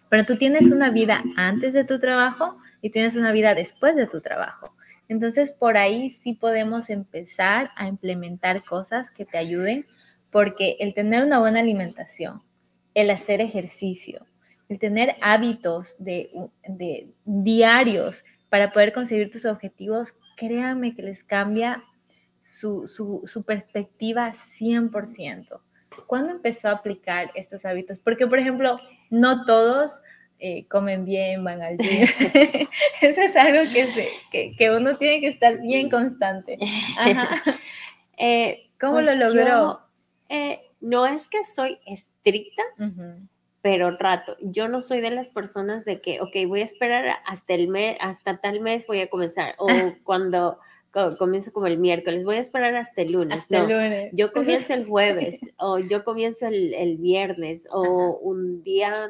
[0.09, 4.07] pero tú tienes una vida antes de tu trabajo y tienes una vida después de
[4.07, 4.67] tu trabajo.
[5.07, 9.85] Entonces, por ahí sí podemos empezar a implementar cosas que te ayuden,
[10.31, 12.41] porque el tener una buena alimentación,
[12.93, 14.25] el hacer ejercicio,
[14.67, 16.31] el tener hábitos de,
[17.25, 21.83] diarios para poder conseguir tus objetivos, créanme que les cambia
[22.43, 25.61] su, su, su perspectiva 100%.
[26.07, 27.99] ¿Cuándo empezó a aplicar estos hábitos?
[27.99, 28.79] Porque, por ejemplo,
[29.09, 30.01] no todos
[30.39, 32.03] eh, comen bien, van al gym.
[33.01, 36.57] Eso es algo que, se, que, que, uno tiene que estar bien constante.
[38.17, 39.45] eh, ¿Cómo pues lo logró?
[39.45, 39.79] Yo,
[40.29, 43.27] eh, no es que soy estricta, uh -huh.
[43.61, 44.35] pero trato.
[44.41, 47.97] Yo no soy de las personas de que, ok, voy a esperar hasta el mes,
[48.01, 49.55] hasta tal mes voy a comenzar.
[49.57, 49.67] O
[50.03, 50.59] cuando
[51.17, 53.37] comienzo como el miércoles, voy a esperar hasta el lunes.
[53.37, 54.11] Hasta no, el lunes.
[54.13, 58.17] Yo comienzo el jueves, o yo comienzo el, el viernes, o Ajá.
[58.21, 59.09] un día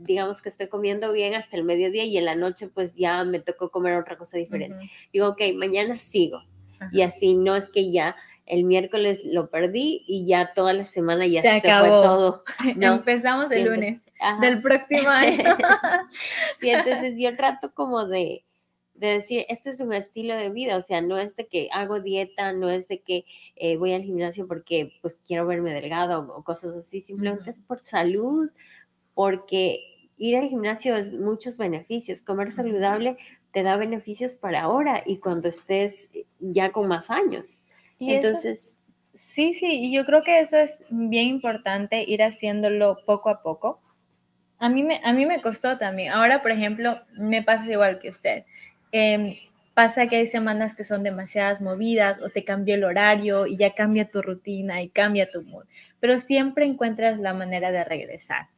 [0.00, 3.40] digamos que estoy comiendo bien hasta el mediodía y en la noche pues ya me
[3.40, 4.76] tocó comer otra cosa diferente.
[4.76, 4.90] Uh -huh.
[5.12, 6.42] Digo, ok, mañana sigo.
[6.80, 6.88] -huh.
[6.92, 11.26] Y así no es que ya el miércoles lo perdí y ya toda la semana
[11.26, 12.42] ya se, se fue todo.
[12.76, 12.94] No.
[12.94, 14.40] Empezamos el lunes Ajá.
[14.40, 15.56] del próximo año.
[16.58, 18.44] sí, entonces yo trato como de,
[18.94, 22.00] de decir, este es un estilo de vida, o sea, no es de que hago
[22.00, 23.24] dieta, no es de que
[23.54, 27.58] eh, voy al gimnasio porque pues quiero verme delgado o, o cosas así, simplemente es
[27.60, 28.50] por salud,
[29.20, 29.80] porque
[30.16, 32.22] ir al gimnasio es muchos beneficios.
[32.22, 33.18] Comer saludable
[33.52, 36.08] te da beneficios para ahora y cuando estés
[36.38, 37.60] ya con más años.
[37.98, 38.78] ¿Y Entonces...
[39.12, 43.42] Eso, sí, sí, y yo creo que eso es bien importante, ir haciéndolo poco a
[43.42, 43.82] poco.
[44.58, 46.14] A mí me, a mí me costó también.
[46.14, 48.44] Ahora, por ejemplo, me pasa igual que usted.
[48.90, 49.38] Eh,
[49.74, 53.74] pasa que hay semanas que son demasiadas movidas o te cambia el horario y ya
[53.74, 55.66] cambia tu rutina y cambia tu mood,
[56.00, 58.48] pero siempre encuentras la manera de regresar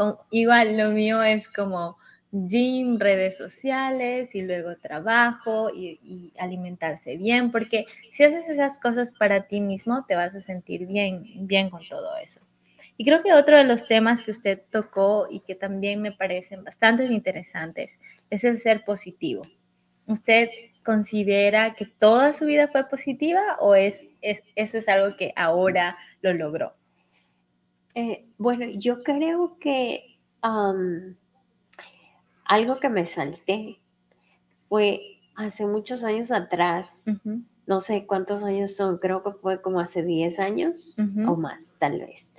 [0.00, 1.98] con, igual lo mío es como
[2.32, 9.46] gym, redes sociales y luego trabajo y, alimentarse bien, porque si haces esas cosas para
[9.46, 12.40] ti mismo, te vas a sentir bien, bien con todo eso.
[12.96, 16.64] Y creo que otro de los temas que usted tocó y que también me parecen
[16.64, 19.42] bastante interesantes es el ser positivo.
[20.06, 20.48] ¿Usted
[20.82, 25.98] considera que toda su vida fue positiva o es, es eso es algo que ahora
[26.22, 26.79] lo logró?
[27.94, 30.18] Eh, bueno, yo creo que
[32.44, 33.80] algo que me salté
[34.68, 37.04] fue hace muchos años atrás,
[37.66, 42.00] no sé cuántos años son, creo que fue como hace 10 años o más, tal
[42.00, 42.34] vez.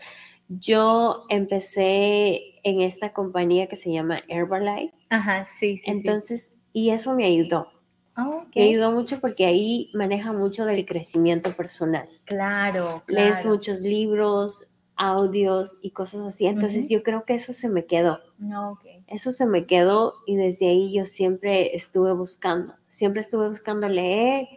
[0.49, 5.83] Yo empecé en esta compañía que se llama Herbalife, Ajá, sí, sí.
[5.85, 5.91] sí.
[5.91, 7.69] entonces, y eso me ayudó.
[8.15, 8.45] Ah.
[8.53, 12.09] Me ayudó mucho porque ahí maneja mucho del crecimiento personal.
[12.25, 13.49] Claro, Lees claro.
[13.49, 14.67] muchos libros,
[15.01, 16.45] audios y cosas así.
[16.45, 18.19] Entonces yo creo que eso se me quedó.
[18.37, 18.77] No.
[19.07, 22.75] Eso se me quedó y desde ahí yo siempre estuve buscando.
[22.87, 24.47] Siempre estuve buscando leer,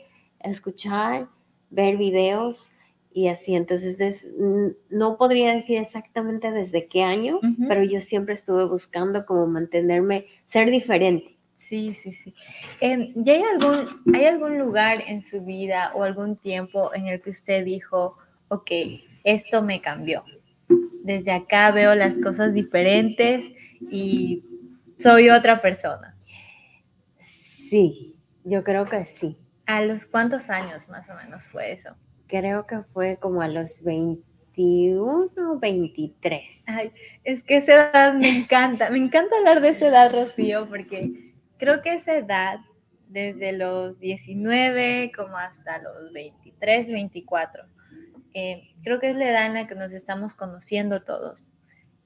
[0.40, 1.28] escuchar,
[1.70, 2.68] ver videos
[3.10, 3.54] y así.
[3.54, 4.28] Entonces es,
[4.90, 10.70] no podría decir exactamente desde qué año, pero yo siempre estuve buscando como mantenerme, ser
[10.70, 11.38] diferente.
[11.54, 12.34] Sí, sí, sí.
[12.80, 17.22] Em, ¿y hay algún, hay algún lugar en su vida o algún tiempo en el
[17.22, 18.18] que usted dijo,
[18.48, 18.70] ok,
[19.24, 20.22] esto me cambió?
[21.04, 23.44] Desde acá veo las cosas diferentes
[23.90, 24.42] y
[24.98, 26.16] soy otra persona.
[27.18, 29.36] Sí, yo creo que sí.
[29.66, 31.94] ¿A los cuántos años más o menos fue eso?
[32.26, 36.64] Creo que fue como a los 21, 23.
[36.68, 36.90] Ay,
[37.22, 38.88] es que esa edad me encanta.
[38.88, 42.60] Me encanta hablar de esa edad, Rocío, porque creo que esa edad,
[43.08, 47.73] desde los 19 como hasta los 23, 24,
[48.34, 51.46] eh, creo que es la edad en la que nos estamos conociendo todos,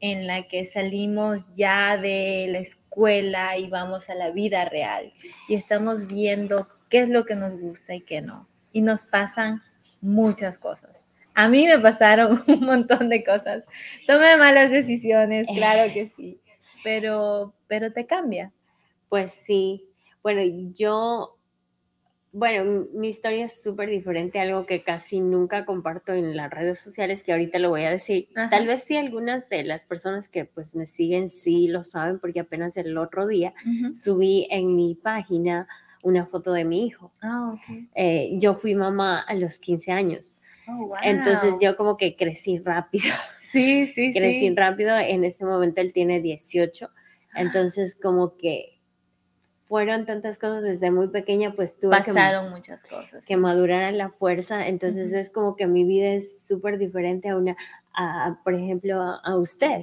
[0.00, 5.12] en la que salimos ya de la escuela y vamos a la vida real
[5.48, 8.46] y estamos viendo qué es lo que nos gusta y qué no.
[8.72, 9.62] Y nos pasan
[10.00, 10.90] muchas cosas.
[11.34, 13.64] A mí me pasaron un montón de cosas.
[14.06, 16.40] Tomé malas decisiones, claro que sí,
[16.84, 18.52] pero, pero te cambia.
[19.08, 19.84] Pues sí.
[20.22, 20.42] Bueno,
[20.74, 21.37] yo,
[22.32, 27.22] bueno, mi historia es súper diferente, algo que casi nunca comparto en las redes sociales,
[27.24, 28.28] que ahorita lo voy a decir.
[28.36, 28.50] Ajá.
[28.50, 32.40] Tal vez sí algunas de las personas que pues me siguen sí lo saben, porque
[32.40, 33.54] apenas el otro día
[33.94, 35.66] subí en mi página
[36.02, 37.12] una foto de mi hijo.
[37.22, 37.54] Ah.
[37.94, 40.38] Eh, yo fui mamá a los 15 años,
[40.70, 40.96] Oh, wow.
[41.02, 43.04] entonces yo como que crecí rápido.
[43.36, 44.54] Sí, sí, crecí sí.
[44.54, 44.94] rápido.
[44.98, 46.90] En este momento él tiene 18.
[47.34, 48.77] Entonces, como que
[49.68, 53.26] fueron tantas cosas desde muy pequeña, pues tuve que, Pasaron muchas cosas.
[53.26, 54.66] que madurar a la fuerza.
[54.66, 57.54] Entonces, es como que mi vida es súper diferente a una,
[57.92, 59.82] a, por ejemplo, a, a usted.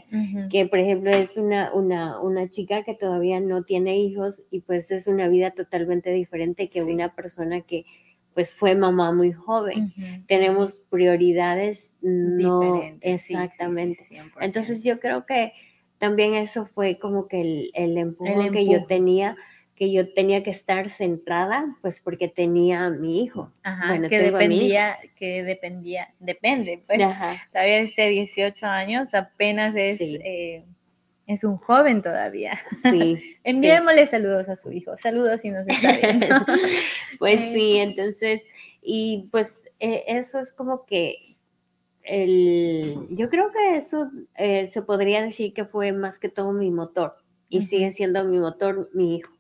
[0.50, 4.90] Que, por ejemplo, es una, una, una chica que todavía no tiene hijos y pues
[4.90, 6.92] es una vida totalmente diferente que Sí.
[6.92, 7.86] una persona que
[8.34, 9.94] pues fue mamá muy joven.
[10.28, 14.06] Tenemos prioridades no Diferentes, sí, sí, sí, exactamente.
[14.10, 14.32] 100%.
[14.42, 15.54] Entonces yo creo que
[16.00, 18.88] también eso fue como que el, el empujón que yo empuje.
[18.88, 19.38] tenía,
[19.76, 23.52] que yo tenía que estar centrada, pues porque tenía a mi hijo.
[23.62, 27.02] Ajá, bueno, que dependía, que dependía, depende, pues.
[27.02, 30.18] Ajá, Todavía este 18 años, apenas es, Sí.
[30.24, 30.64] eh,
[31.28, 32.58] es un joven todavía.
[32.84, 33.36] sí.
[33.44, 34.96] Enviémosle saludos a su hijo.
[34.98, 36.28] Saludos si nos está viendo.
[37.20, 38.48] pues Eh, sí, entonces,
[38.82, 41.36] y pues eh, eso es como que
[42.04, 47.16] el, yo creo que eso se podría decir que fue más que todo mi motor
[47.50, 49.32] y sigue siendo mi motor, mi hijo,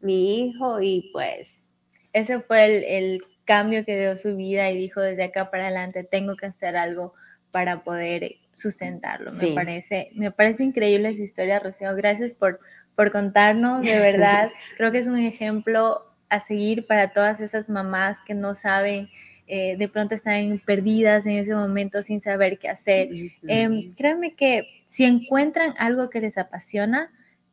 [0.00, 1.74] Mi hijo y pues
[2.12, 6.04] Ese fue el, el cambio que dio su vida y dijo desde acá para adelante
[6.04, 7.14] tengo que hacer algo
[7.50, 9.30] para poder sustentarlo.
[9.40, 11.94] Me parece, me parece increíble su historia, Rocío.
[11.94, 12.60] Gracias por,
[12.94, 14.50] por contarnos, de verdad.
[14.76, 19.08] Creo que es un ejemplo a seguir para todas esas mamás que no saben,
[19.46, 23.08] eh, de pronto están perdidas en ese momento sin saber qué hacer.
[23.46, 27.10] Em, créanme que si encuentran algo que les apasiona,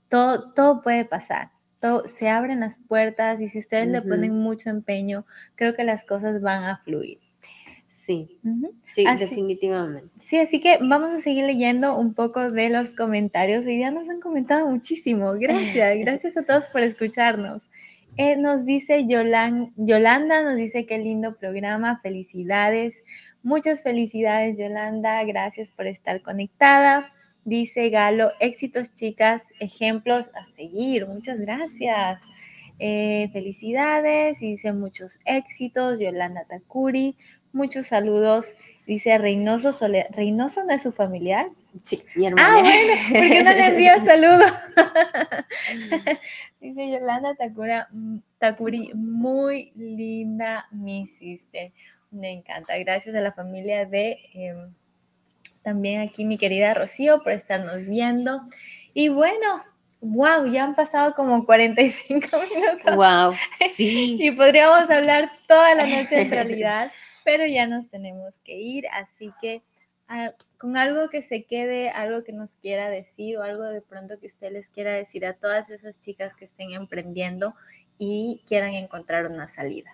[0.09, 1.51] todo, todo puede pasar.
[2.07, 5.25] Se abren las puertas y si ustedes le ponen mucho empeño,
[5.55, 7.19] creo que las cosas van a fluir.
[7.87, 8.37] sí,
[8.89, 10.09] sí, Así- definitivamente.
[10.19, 13.65] Sí, así que vamos a seguir leyendo un poco de los comentarios.
[13.65, 15.31] Hoy día nos han comentado muchísimo.
[15.33, 17.61] Gracias, gracias a todos por escucharnos.
[18.17, 23.01] Eh, nos dice Yolan- Yolanda, nos dice qué lindo programa, felicidades.
[23.43, 27.11] Muchas felicidades, Yolanda, gracias por estar conectada.
[27.45, 31.05] Dice Galo, éxitos chicas, ejemplos a seguir.
[31.05, 32.19] Muchas gracias.
[32.79, 37.15] Eh, felicidades, y dice muchos éxitos, Yolanda Takuri.
[37.53, 38.55] Muchos saludos.
[38.87, 40.07] Dice Reynoso Soledad.
[40.09, 41.47] ¿Reynoso no es su familiar?
[41.83, 42.57] Sí, mi hermana.
[42.57, 44.51] Ah, bueno, ¿por qué no le envía saludos?
[46.59, 51.71] Dice Yolanda Takura, mm, Takuri, muy linda mi sister.
[52.09, 52.75] Me encanta.
[52.79, 54.73] Gracias a la familia de em,
[55.65, 58.43] también aquí mi querida Rocío por estarnos viendo.
[58.93, 59.63] Y bueno,
[59.99, 62.95] wow, ya han pasado como 45 minutos.
[62.95, 63.33] Wow,
[63.73, 64.17] sí.
[64.21, 66.91] Y podríamos hablar toda la noche en realidad,
[67.25, 69.63] pero ya nos tenemos que ir, así que
[70.07, 74.19] ah, con algo que se quede, algo que nos quiera decir o algo de pronto
[74.19, 77.55] que usted les quiera decir a todas esas chicas que estén emprendiendo
[77.97, 79.89] y quieran encontrar una salida.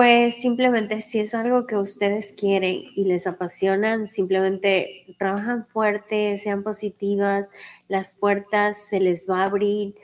[0.00, 6.62] Pues simplemente si es algo que ustedes quieren y les apasionan, simplemente trabajan fuerte, sean
[6.62, 7.50] positivas,
[7.86, 9.94] las puertas se les va a abrir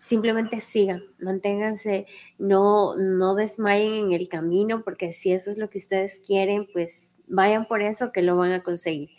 [0.00, 2.06] simplemente sigan, manténganse,
[2.38, 7.18] no, no desmayen en el camino, porque si eso es lo que ustedes quieren, pues
[7.28, 9.10] vayan por eso que lo van a conseguir.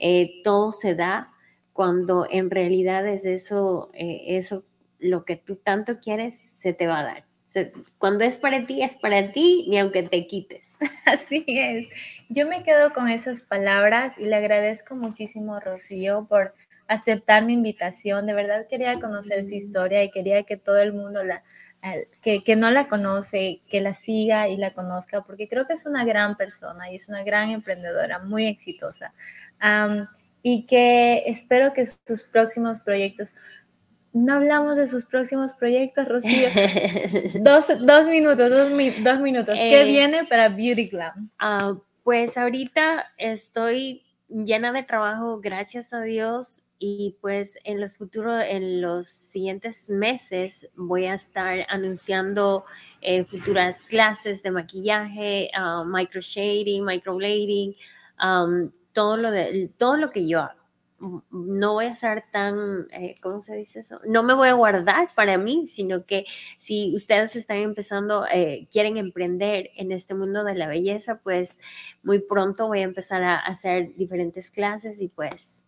[0.00, 1.32] Eh, todo se da
[1.72, 4.64] cuando en realidad es eso, eh, eso
[4.98, 7.31] lo que tú tanto quieres, se te va a dar.
[7.98, 10.78] Cuando es para ti, es para ti, ni aunque te quites.
[11.04, 11.88] Así es.
[12.28, 16.54] Yo me quedo con esas palabras y le agradezco muchísimo, Rocío, por
[16.88, 18.26] aceptar mi invitación.
[18.26, 21.42] De verdad quería conocer su historia y quería que todo el mundo la,
[22.20, 25.86] que, que, no la conoce, que la siga y la conozca, porque creo que es
[25.86, 29.12] una gran persona y es una gran emprendedora, muy exitosa.
[30.42, 33.30] y que espero que sus próximos proyectos,
[34.12, 36.48] no hablamos de sus próximos proyectos, Rocío.
[37.40, 38.70] dos, dos, minutos, dos,
[39.02, 39.54] dos minutos.
[39.54, 41.30] ¿Qué eh, viene para Beauty Glam?
[41.38, 48.42] Ah, pues ahorita estoy llena de trabajo, gracias a Dios, y pues en los futuros,
[48.46, 52.64] en los siguientes meses voy a estar anunciando
[53.00, 57.76] eh, futuras clases de maquillaje, uh, micro shading, microblading,
[58.92, 60.61] todo lo de todo lo que yo hago
[61.30, 64.00] no voy a ser tan, eh, ¿cómo se dice eso?
[64.06, 66.26] No me voy a guardar para mí, sino que
[66.58, 71.58] si ustedes están empezando, eh, quieren emprender en este mundo de la belleza, pues
[72.02, 75.66] muy pronto voy a empezar a hacer diferentes clases y pues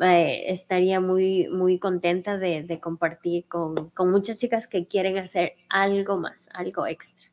[0.00, 5.54] eh, estaría muy, muy contenta de, de compartir con, con muchas chicas que quieren hacer
[5.68, 7.27] algo más, algo extra.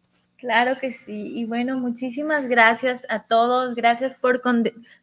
[0.45, 1.31] Claro que sí.
[1.35, 3.73] Y bueno, muchísimas gracias a todos.
[3.73, 4.43] Gracias por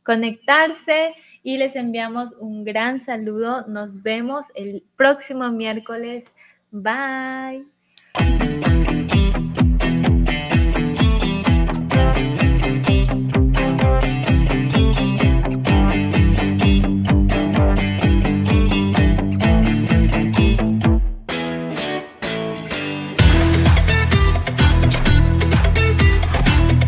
[0.05, 3.66] conectarse y les enviamos un gran saludo.
[3.66, 6.26] Nos vemos el próximo miércoles.
[6.70, 7.66] Bye.